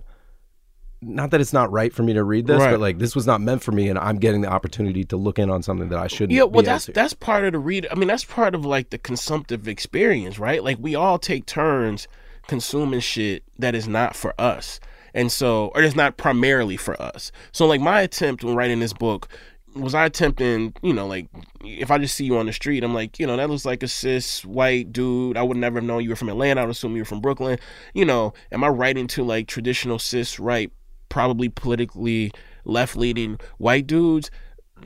[1.01, 2.71] Not that it's not right for me to read this, Right.
[2.71, 5.39] but like this was not meant for me, and I'm getting the opportunity to look
[5.39, 6.31] in on something that I shouldn't.
[6.31, 7.87] Yeah, well, that's that's part of the read.
[7.89, 10.61] I mean, that's part of like the consumptive experience, right?
[10.63, 12.07] Like we all take turns
[12.47, 14.81] consuming shit that is not for us,
[15.13, 17.31] and so or it's not primarily for us.
[17.53, 19.29] So, like my attempt when writing this book
[19.75, 21.27] was I attempting, you know, like
[21.63, 23.83] if I just see you on the street, I'm like, you know, that looks like
[23.83, 25.37] a cis white dude.
[25.37, 26.59] I would never have known you were from Atlanta.
[26.61, 27.59] I would assume you were from Brooklyn.
[27.93, 30.71] You know, am I writing to like traditional cis right,
[31.09, 32.31] probably politically
[32.65, 34.31] left leaning white dudes?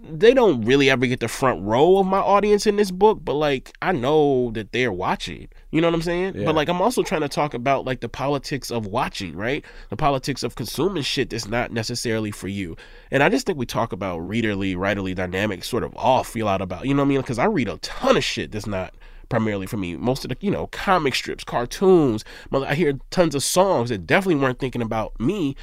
[0.01, 3.33] they don't really ever get the front row of my audience in this book, but
[3.33, 5.49] like I know that they're watching.
[5.71, 6.35] You know what I'm saying?
[6.35, 6.45] Yeah.
[6.45, 9.63] But like I'm also trying to talk about like the politics of watching, right?
[9.89, 12.75] The politics of consuming shit that's not necessarily for you.
[13.11, 16.61] And I just think we talk about readerly, writerly dynamics sort of all feel out
[16.61, 17.21] about, you know what I mean?
[17.21, 18.93] Because I read a ton of shit that's not
[19.29, 19.95] primarily for me.
[19.95, 22.23] Most of the, you know, comic strips, cartoons.
[22.51, 25.55] Mother- I hear tons of songs that definitely weren't thinking about me.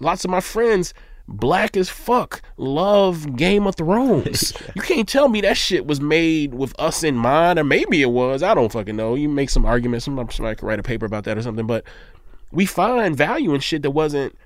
[0.00, 0.92] Lots of my friends,
[1.28, 4.52] black as fuck, love Game of Thrones.
[4.74, 8.10] You can't tell me that shit was made with us in mind, or maybe it
[8.10, 8.42] was.
[8.42, 9.14] I don't fucking know.
[9.14, 10.04] You make some arguments.
[10.04, 11.66] Somebody, somebody could write a paper about that or something.
[11.66, 11.84] But
[12.52, 14.36] we find value in shit that wasn't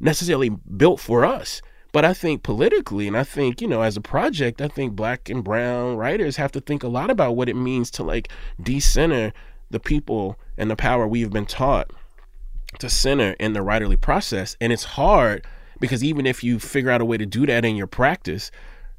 [0.00, 1.60] necessarily built for us.
[1.92, 5.28] But I think politically, and I think, you know, as a project, I think black
[5.28, 8.30] and brown writers have to think a lot about what it means to like
[8.62, 9.32] decenter
[9.70, 11.90] the people and the power we've been taught
[12.78, 14.56] to center in the writerly process.
[14.60, 15.46] And it's hard
[15.80, 18.50] because even if you figure out a way to do that in your practice,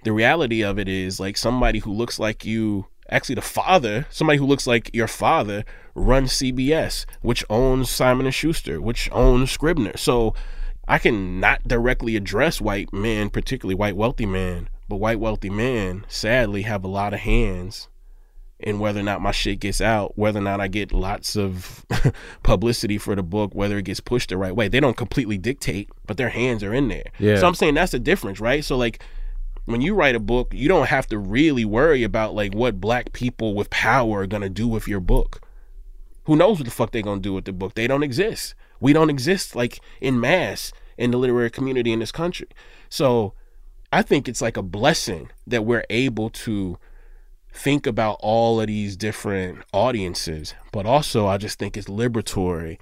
[0.04, 4.38] the reality of it is like somebody who looks like you actually the father somebody
[4.38, 5.66] who looks like your father
[5.96, 10.34] runs cbs which owns simon and schuster which owns scribner so
[10.88, 16.06] i can not directly address white men particularly white wealthy men but white wealthy men
[16.08, 17.88] sadly have a lot of hands
[18.60, 21.86] in whether or not my shit gets out, whether or not I get lots of
[22.44, 24.68] publicity for the book, whether it gets pushed the right way.
[24.68, 27.06] They don't completely dictate, but their hands are in there.
[27.20, 27.38] Yeah.
[27.38, 28.64] So I'm saying that's the difference, right?
[28.64, 29.02] So like
[29.66, 33.14] when you write a book, you don't have to really worry about like what black
[33.14, 35.42] people with power are gonna do with your book.
[36.26, 37.76] Who knows what the fuck they're gonna do with the book?
[37.76, 38.56] They don't exist.
[38.82, 42.48] We don't exist like in mass in the literary community in this country.
[42.90, 43.34] So
[43.94, 46.78] I think it's like a blessing that we're able to
[47.52, 52.78] think about all of these different audiences, but also I just think it's liberatory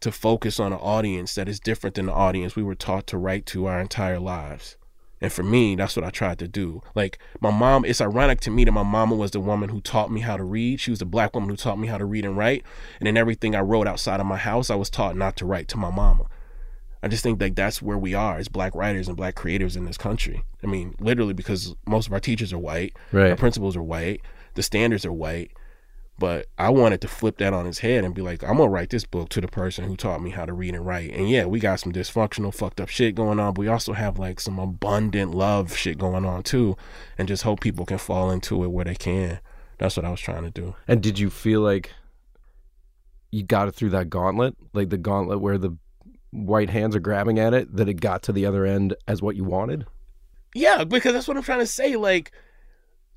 [0.00, 3.18] to focus on an audience that is different than the audience we were taught to
[3.18, 4.76] write to our entire lives.
[5.20, 6.80] And for me, that's what I tried to do.
[6.94, 10.12] Like my mom, it's ironic to me that my mama was the woman who taught
[10.12, 10.78] me how to read.
[10.78, 12.64] She was the black woman who taught me how to read and write.
[13.00, 15.66] And then everything I wrote outside of my house, I was taught not to write
[15.68, 16.26] to my mama.
[17.02, 19.84] I just think like that's where we are as black writers and black creators in
[19.84, 20.42] this country.
[20.62, 23.30] I mean, literally because most of our teachers are white, Right.
[23.30, 24.22] our principals are white,
[24.54, 25.52] the standards are white.
[26.20, 28.90] But I wanted to flip that on his head and be like, I'm gonna write
[28.90, 31.12] this book to the person who taught me how to read and write.
[31.14, 34.18] And yeah, we got some dysfunctional, fucked up shit going on, but we also have
[34.18, 36.76] like some abundant love shit going on too.
[37.16, 39.38] And just hope people can fall into it where they can.
[39.78, 40.74] That's what I was trying to do.
[40.88, 41.92] And did you feel like
[43.30, 45.76] you got it through that gauntlet, like the gauntlet where the
[46.30, 49.36] white hands are grabbing at it, that it got to the other end as what
[49.36, 49.86] you wanted?
[50.54, 51.96] Yeah, because that's what I'm trying to say.
[51.96, 52.32] Like,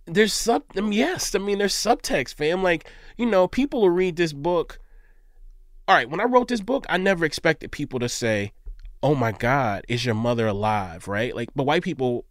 [0.06, 0.64] there's sub.
[0.76, 2.64] I mean, yes, I mean there's subtext, fam.
[2.64, 4.80] Like, you know, people will read this book.
[5.88, 8.54] All right, when I wrote this book, I never expected people to say,
[9.04, 11.36] "Oh my God, is your mother alive?" Right?
[11.36, 12.26] Like, but white people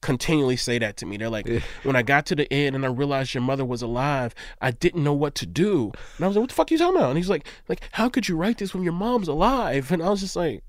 [0.00, 1.16] continually say that to me.
[1.16, 1.48] They're like,
[1.82, 5.04] when I got to the end and I realized your mother was alive, I didn't
[5.04, 5.92] know what to do.
[6.16, 7.10] And I was like, what the fuck are you talking about?
[7.10, 9.90] And he's like, like, how could you write this when your mom's alive?
[9.90, 10.62] And I was just like,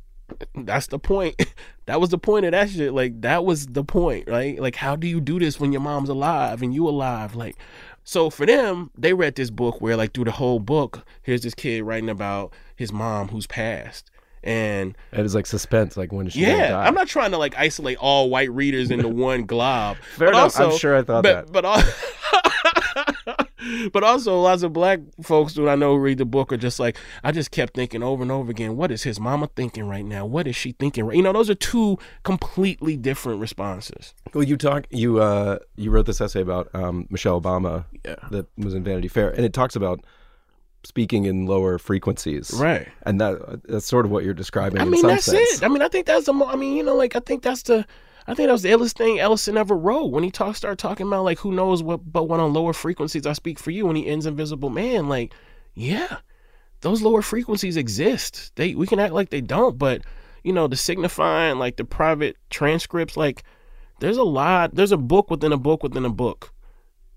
[0.56, 1.36] that's the point.
[1.86, 2.94] that was the point of that shit.
[2.94, 4.60] Like, that was the point, right?
[4.60, 7.36] Like, how do you do this when your mom's alive and you alive?
[7.36, 7.56] Like,
[8.04, 11.56] so for them, they read this book where, like, through the whole book, here's this
[11.56, 14.10] kid writing about his mom who's passed.
[14.44, 16.78] And It was like suspense, like when is she yeah?
[16.80, 19.98] I'm not trying to like isolate all white readers into one glob.
[20.16, 20.44] Fair but enough.
[20.44, 21.52] Also, I'm sure I thought but, that.
[21.52, 21.84] But al-
[23.92, 26.80] but also lots of black folks who I know who read the book are just
[26.80, 30.06] like I just kept thinking over and over again, what is his mama thinking right
[30.06, 30.26] now?
[30.26, 31.16] What is she thinking right?
[31.18, 34.14] You know, those are two completely different responses.
[34.34, 38.16] Well, you talk you uh you wrote this essay about um Michelle Obama Yeah.
[38.32, 40.00] that was in Vanity Fair, and it talks about
[40.84, 42.88] speaking in lower frequencies, Right.
[43.04, 44.82] And that that's sort of what you're describing.
[44.82, 45.62] I mean, that's sense.
[45.62, 45.64] it.
[45.64, 46.34] I mean, I think that's the.
[46.34, 47.86] Mo- I mean, you know, like I think that's the.
[48.28, 51.08] I think that was the illest thing Ellison ever wrote when he talk started talking
[51.08, 53.96] about like who knows what, but when on lower frequencies I speak for you when
[53.96, 55.10] he ends Invisible Man.
[55.10, 55.34] Like,
[55.74, 56.18] yeah,
[56.82, 58.52] those lower frequencies exist.
[58.56, 60.02] They we can act like they don't, but
[60.44, 63.44] you know, the signifying like the private transcripts, like
[64.00, 64.76] there's a lot.
[64.76, 66.54] There's a book within a book within a book,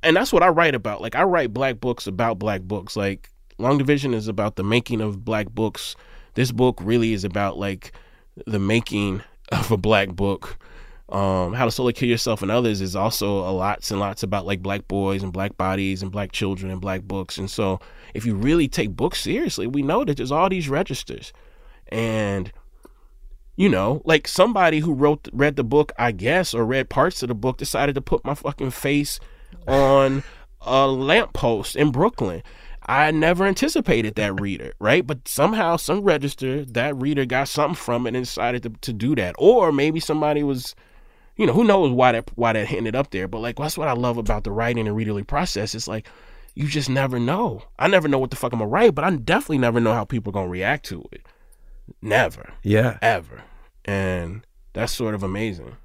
[0.02, 1.00] and that's what I write about.
[1.00, 2.96] Like I write black books about black books.
[2.96, 5.96] Like Long Division is about the making of black books.
[6.34, 7.92] This book really is about like
[8.46, 9.22] the making
[9.52, 10.58] of a black book.
[11.08, 14.46] Um, How to Slowly Kill Yourself and Others is also a lots and lots about
[14.46, 17.36] like black boys and black bodies and black children and black books.
[17.36, 17.80] And so
[18.14, 21.32] if you really take books seriously, we know that there's all these registers.
[21.88, 22.50] And
[23.56, 27.28] you know, like somebody who wrote read the book, I guess, or read parts of
[27.28, 29.20] the book decided to put my fucking face
[29.68, 30.22] on
[30.62, 32.42] a lamppost in Brooklyn.
[32.86, 35.06] I never anticipated that reader, right?
[35.06, 39.14] But somehow, some register, that reader got something from it and decided to, to do
[39.16, 39.34] that.
[39.38, 40.74] Or maybe somebody was,
[41.36, 43.28] you know, who knows why that why that ended up there.
[43.28, 45.74] But like that's what I love about the writing and readerly process.
[45.74, 46.08] It's like
[46.54, 47.62] you just never know.
[47.78, 50.04] I never know what the fuck I'm gonna write, but I definitely never know how
[50.04, 51.22] people are gonna react to it.
[52.00, 52.98] Never, yeah.
[53.02, 53.42] ever.
[53.84, 55.76] And that's sort of amazing.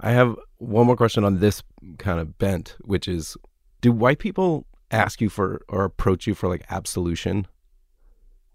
[0.00, 1.62] I have one more question on this
[1.98, 3.36] kind of bent, which is,
[3.80, 7.46] do white people ask you for or approach you for like absolution?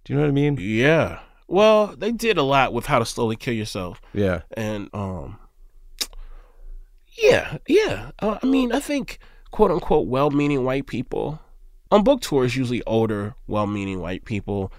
[0.04, 0.58] Do you know what I mean?
[0.60, 1.20] Yeah.
[1.48, 4.02] Well, they did a lot with how to slowly kill yourself.
[4.14, 4.42] Yeah.
[4.56, 5.38] and um
[7.18, 9.20] yeah yeah uh, i mean i think
[9.52, 11.40] quote unquote well-meaning white people
[11.92, 14.72] on book tours usually older well-meaning white people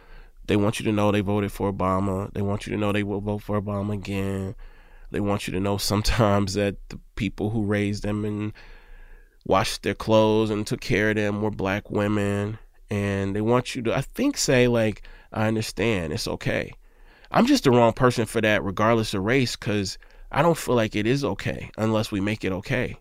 [0.46, 3.02] they want you to know they voted for obama they want you to know they
[3.02, 4.54] will vote for obama again
[5.10, 8.52] they want you to know sometimes that the people who raised them and
[9.46, 12.58] washed their clothes and took care of them were black women.
[12.90, 16.72] And they want you to i think say like i understand it's okay.
[17.30, 19.98] I'm just the wrong person for that regardless of race because
[20.30, 22.96] i don't feel like it is okay unless we make it okay.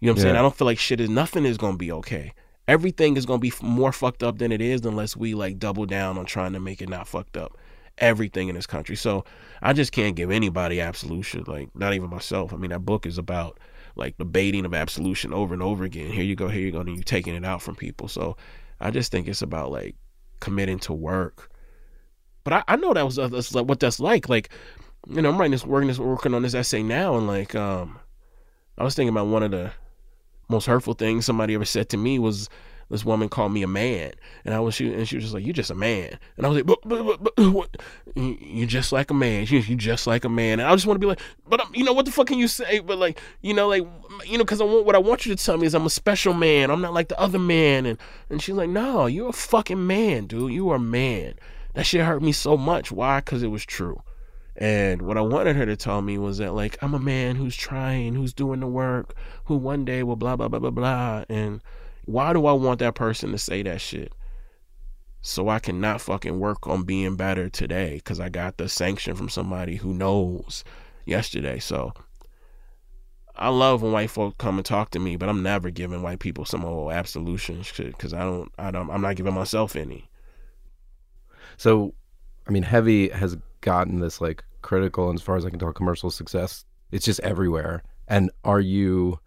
[0.00, 0.36] You know what i'm saying?
[0.36, 2.32] I don't feel like shit is nothing is to be okay.
[2.66, 6.18] Everything is to be more fucked up than it is unless we like double down
[6.18, 7.56] on trying to make it not fucked up.
[7.98, 8.96] Everything in this country.
[8.96, 9.24] So
[9.62, 12.52] i just can't give anybody absolution like not even myself.
[12.52, 13.58] I mean that book is about
[13.98, 16.10] like the baiting of absolution over and over again.
[16.10, 18.08] Here you go here you go and you're taking it out from people.
[18.08, 18.36] So
[18.80, 19.96] i just think it's about like
[20.40, 21.50] committing to work.
[22.44, 24.28] But i, I know that was that's like what that's like.
[24.28, 24.50] Like
[25.08, 27.98] you know i'm writing this working this working on this essay now and like um
[28.78, 29.72] I was thinking about one of the
[30.48, 32.48] most hurtful things somebody ever said to me was
[32.90, 34.12] this woman called me a man,
[34.44, 36.48] and I was she and she was just like, "You're just a man," and I
[36.48, 37.76] was like, "But, but, but, but what?
[38.14, 39.46] You're just like a man.
[39.46, 41.74] You are just like a man." And I just want to be like, "But I'm,
[41.74, 43.86] you know what the fuck can you say?" But like, you know, like,
[44.26, 45.90] you know, because I want what I want you to tell me is I'm a
[45.90, 46.70] special man.
[46.70, 47.84] I'm not like the other man.
[47.84, 47.98] And
[48.30, 50.52] and she's like, "No, you're a fucking man, dude.
[50.52, 51.34] You are a man."
[51.74, 52.90] That shit hurt me so much.
[52.90, 53.20] Why?
[53.20, 54.02] Because it was true.
[54.56, 57.54] And what I wanted her to tell me was that, like, I'm a man who's
[57.54, 59.14] trying, who's doing the work,
[59.44, 61.24] who one day will blah, blah, blah, blah, blah.
[61.28, 61.60] And
[62.08, 64.14] why do I want that person to say that shit?
[65.20, 69.28] So I cannot fucking work on being better today because I got the sanction from
[69.28, 70.64] somebody who knows
[71.04, 71.58] yesterday.
[71.58, 71.92] So
[73.36, 76.18] I love when white folk come and talk to me, but I'm never giving white
[76.18, 80.08] people some old absolution shit because I don't, I don't, I'm not giving myself any.
[81.58, 81.92] So,
[82.46, 85.72] I mean, heavy has gotten this like critical, and as far as I can tell,
[85.74, 86.64] commercial success.
[86.90, 87.82] It's just everywhere.
[88.06, 89.20] And are you?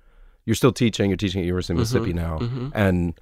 [0.45, 1.09] You're still teaching.
[1.09, 2.69] You're teaching at University of mm-hmm, Mississippi now, mm-hmm.
[2.73, 3.19] and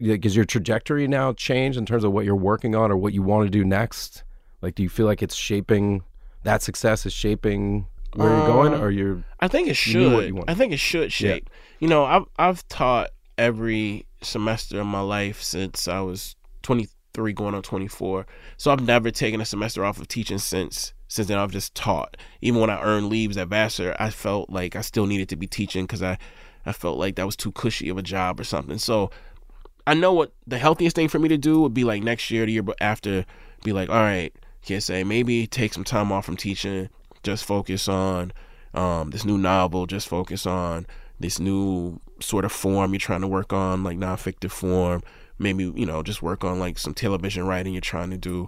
[0.00, 3.22] like, your trajectory now change in terms of what you're working on or what you
[3.22, 4.24] want to do next?
[4.62, 6.02] Like, do you feel like it's shaping
[6.42, 9.22] that success is shaping where you're going, or you're?
[9.40, 10.42] I think it should.
[10.48, 11.48] I think it should shape.
[11.50, 11.56] Yeah.
[11.80, 17.54] You know, I've I've taught every semester of my life since I was 23 going
[17.54, 18.26] on 24.
[18.56, 22.16] So I've never taken a semester off of teaching since since then I've just taught.
[22.40, 25.48] Even when I earned leaves at Vassar, I felt like I still needed to be
[25.48, 26.16] teaching because I,
[26.64, 28.78] I felt like that was too cushy of a job or something.
[28.78, 29.10] So
[29.88, 32.46] I know what the healthiest thing for me to do would be like next year,
[32.46, 33.26] the year after,
[33.64, 34.32] be like, all right,
[34.62, 36.88] say maybe take some time off from teaching,
[37.24, 38.32] just focus on
[38.72, 40.86] um, this new novel, just focus on
[41.18, 45.02] this new sort of form you're trying to work on, like non-fictive form.
[45.40, 48.46] Maybe you know just work on like some television writing you're trying to do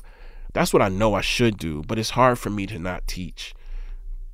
[0.53, 3.55] that's what I know I should do, but it's hard for me to not teach.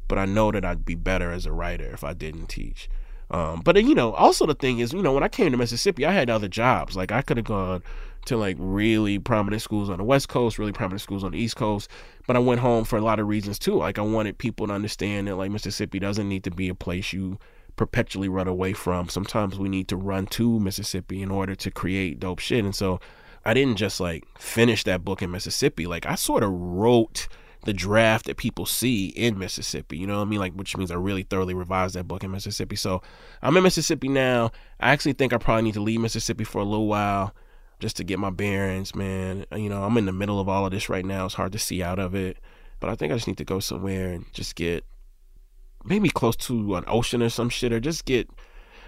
[0.09, 2.89] But I know that I'd be better as a writer if I didn't teach.
[3.31, 6.07] Um, but you know, also the thing is, you know, when I came to Mississippi,
[6.07, 6.97] I had other jobs.
[6.97, 7.83] Like I could have gone
[8.25, 11.57] to like really prominent schools on the West Coast, really prominent schools on the East
[11.57, 11.91] Coast.
[12.27, 13.75] But I went home for a lot of reasons too.
[13.75, 17.13] Like I wanted people to understand that like Mississippi doesn't need to be a place
[17.13, 17.39] you
[17.77, 19.09] perpetually run away from.
[19.09, 22.65] Sometimes we need to run to Mississippi in order to create dope shit.
[22.65, 22.99] And so
[23.49, 25.87] I didn't just like finish that book in Mississippi.
[25.87, 27.29] Like I sort of wrote
[27.65, 29.97] the draft that people see in Mississippi.
[29.97, 30.39] You know what I mean?
[30.39, 32.77] Like, which means I really thoroughly revised that book in Mississippi.
[32.77, 33.01] So
[33.41, 34.53] I'm in Mississippi now.
[34.81, 37.35] I actually think I probably need to leave Mississippi for a little while
[37.81, 39.47] just to get my bearings, man.
[39.57, 41.25] You know, I'm in the middle of all of this right now.
[41.25, 42.37] It's hard to see out of it.
[42.81, 44.85] But I think I just need to go somewhere and just get
[45.87, 48.29] maybe close to an ocean or some shit or just get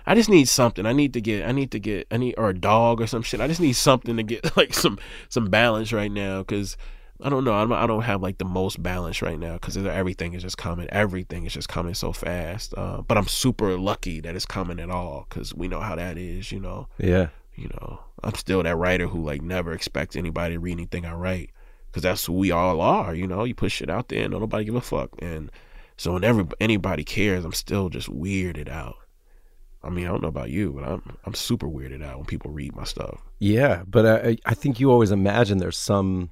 [0.06, 0.86] I just need something.
[0.86, 1.46] I need to get.
[1.46, 2.06] I need to get.
[2.10, 3.40] I need or a dog or some shit.
[3.40, 4.98] I just need something to get like some
[5.28, 6.76] some balance right now because
[7.22, 7.52] I don't know.
[7.52, 10.88] I'm, I don't have like the most balance right now because everything is just coming.
[10.90, 12.74] Everything is just coming so fast.
[12.76, 16.18] Uh, but I'm super lucky that it's coming at all because we know how that
[16.18, 16.50] is.
[16.52, 16.88] You know.
[16.98, 17.28] Yeah.
[17.54, 21.12] You know, I'm still that writer who like never expects anybody to read anything I
[21.12, 21.50] write
[21.90, 23.14] because that's who we all are.
[23.14, 25.10] You know, you put shit out there and nobody give a fuck.
[25.20, 25.50] And
[25.96, 28.96] so when every anybody cares, I'm still just weirded out.
[29.82, 32.50] I mean, I don't know about you, but I'm I'm super weirded out when people
[32.50, 33.20] read my stuff.
[33.38, 36.30] Yeah, but I I think you always imagine there's some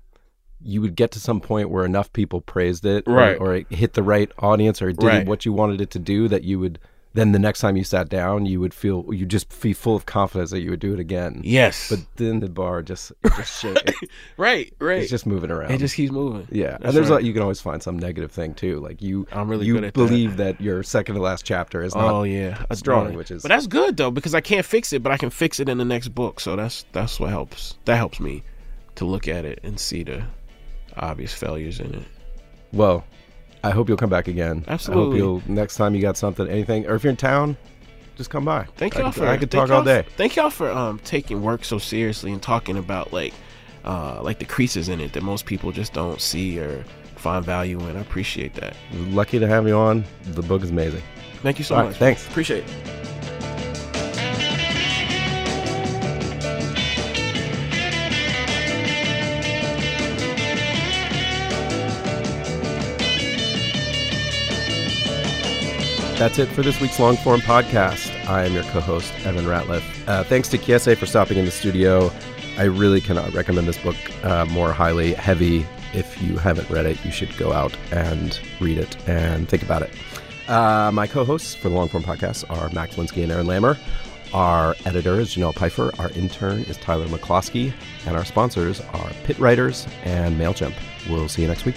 [0.61, 3.73] you would get to some point where enough people praised it, right, or, or it
[3.73, 5.27] hit the right audience, or it did right.
[5.27, 6.79] what you wanted it to do, that you would
[7.19, 10.07] then the next time you sat down, you would feel you just be full of
[10.07, 11.41] confidence that you would do it again.
[11.45, 13.95] Yes, but then the bar just just shake.
[14.37, 15.03] right, right.
[15.03, 15.73] It's just moving around.
[15.73, 16.47] It just keeps moving.
[16.51, 17.23] Yeah, That's and there's right.
[17.23, 18.79] a, you can always find some negative thing too.
[18.81, 20.59] Like you, I'm really you believe that.
[20.59, 20.65] that.
[20.65, 22.13] your second to last chapter is not.
[22.13, 23.43] Oh yeah, strong, which is.
[23.43, 25.79] But that's good though because I can't fix it, but I can fix it in
[25.79, 26.41] the next book.
[26.41, 27.77] So that's that's what helps.
[27.85, 28.43] That helps me
[28.95, 30.25] to look at it and see the
[30.97, 32.05] obvious failures in it.
[32.73, 33.05] Well,
[33.65, 34.65] I hope you'll come back again.
[34.69, 35.03] Absolutely.
[35.03, 37.57] I hope you'll next time you got something, anything, or if you're in town,
[38.17, 38.67] just come by.
[38.77, 39.27] Thank y'all for.
[39.27, 40.05] I could talk all day.
[40.17, 43.33] Thank y'all for um, taking work so seriously and talking about like,
[43.85, 46.85] uh, like the creases in it that most people just don't see or
[47.17, 47.97] find value in.
[47.97, 48.77] I appreciate that.
[48.93, 50.05] Lucky to have you on.
[50.25, 51.03] The book is amazing.
[51.43, 51.93] Thank you so all much.
[51.93, 52.27] Right, thanks.
[52.27, 53.08] Appreciate it.
[66.19, 68.13] That's it for this week's Longform podcast.
[68.29, 69.85] I am your co host, Evan Ratliff.
[70.09, 72.11] Uh, thanks to Kiese for stopping in the studio.
[72.57, 73.95] I really cannot recommend this book
[74.25, 75.15] uh, more highly.
[75.15, 75.65] Heavy.
[75.95, 79.83] If you haven't read it, you should go out and read it and think about
[79.83, 79.93] it.
[80.49, 83.79] Uh, my co hosts for the Longform podcast are Max Linsky and Aaron Lammer.
[84.35, 85.93] Our editor is Janelle Pfeiffer.
[86.01, 87.73] Our intern is Tyler McCloskey.
[88.07, 90.75] And our sponsors are Pitt Writers and MailChimp.
[91.09, 91.77] We'll see you next week.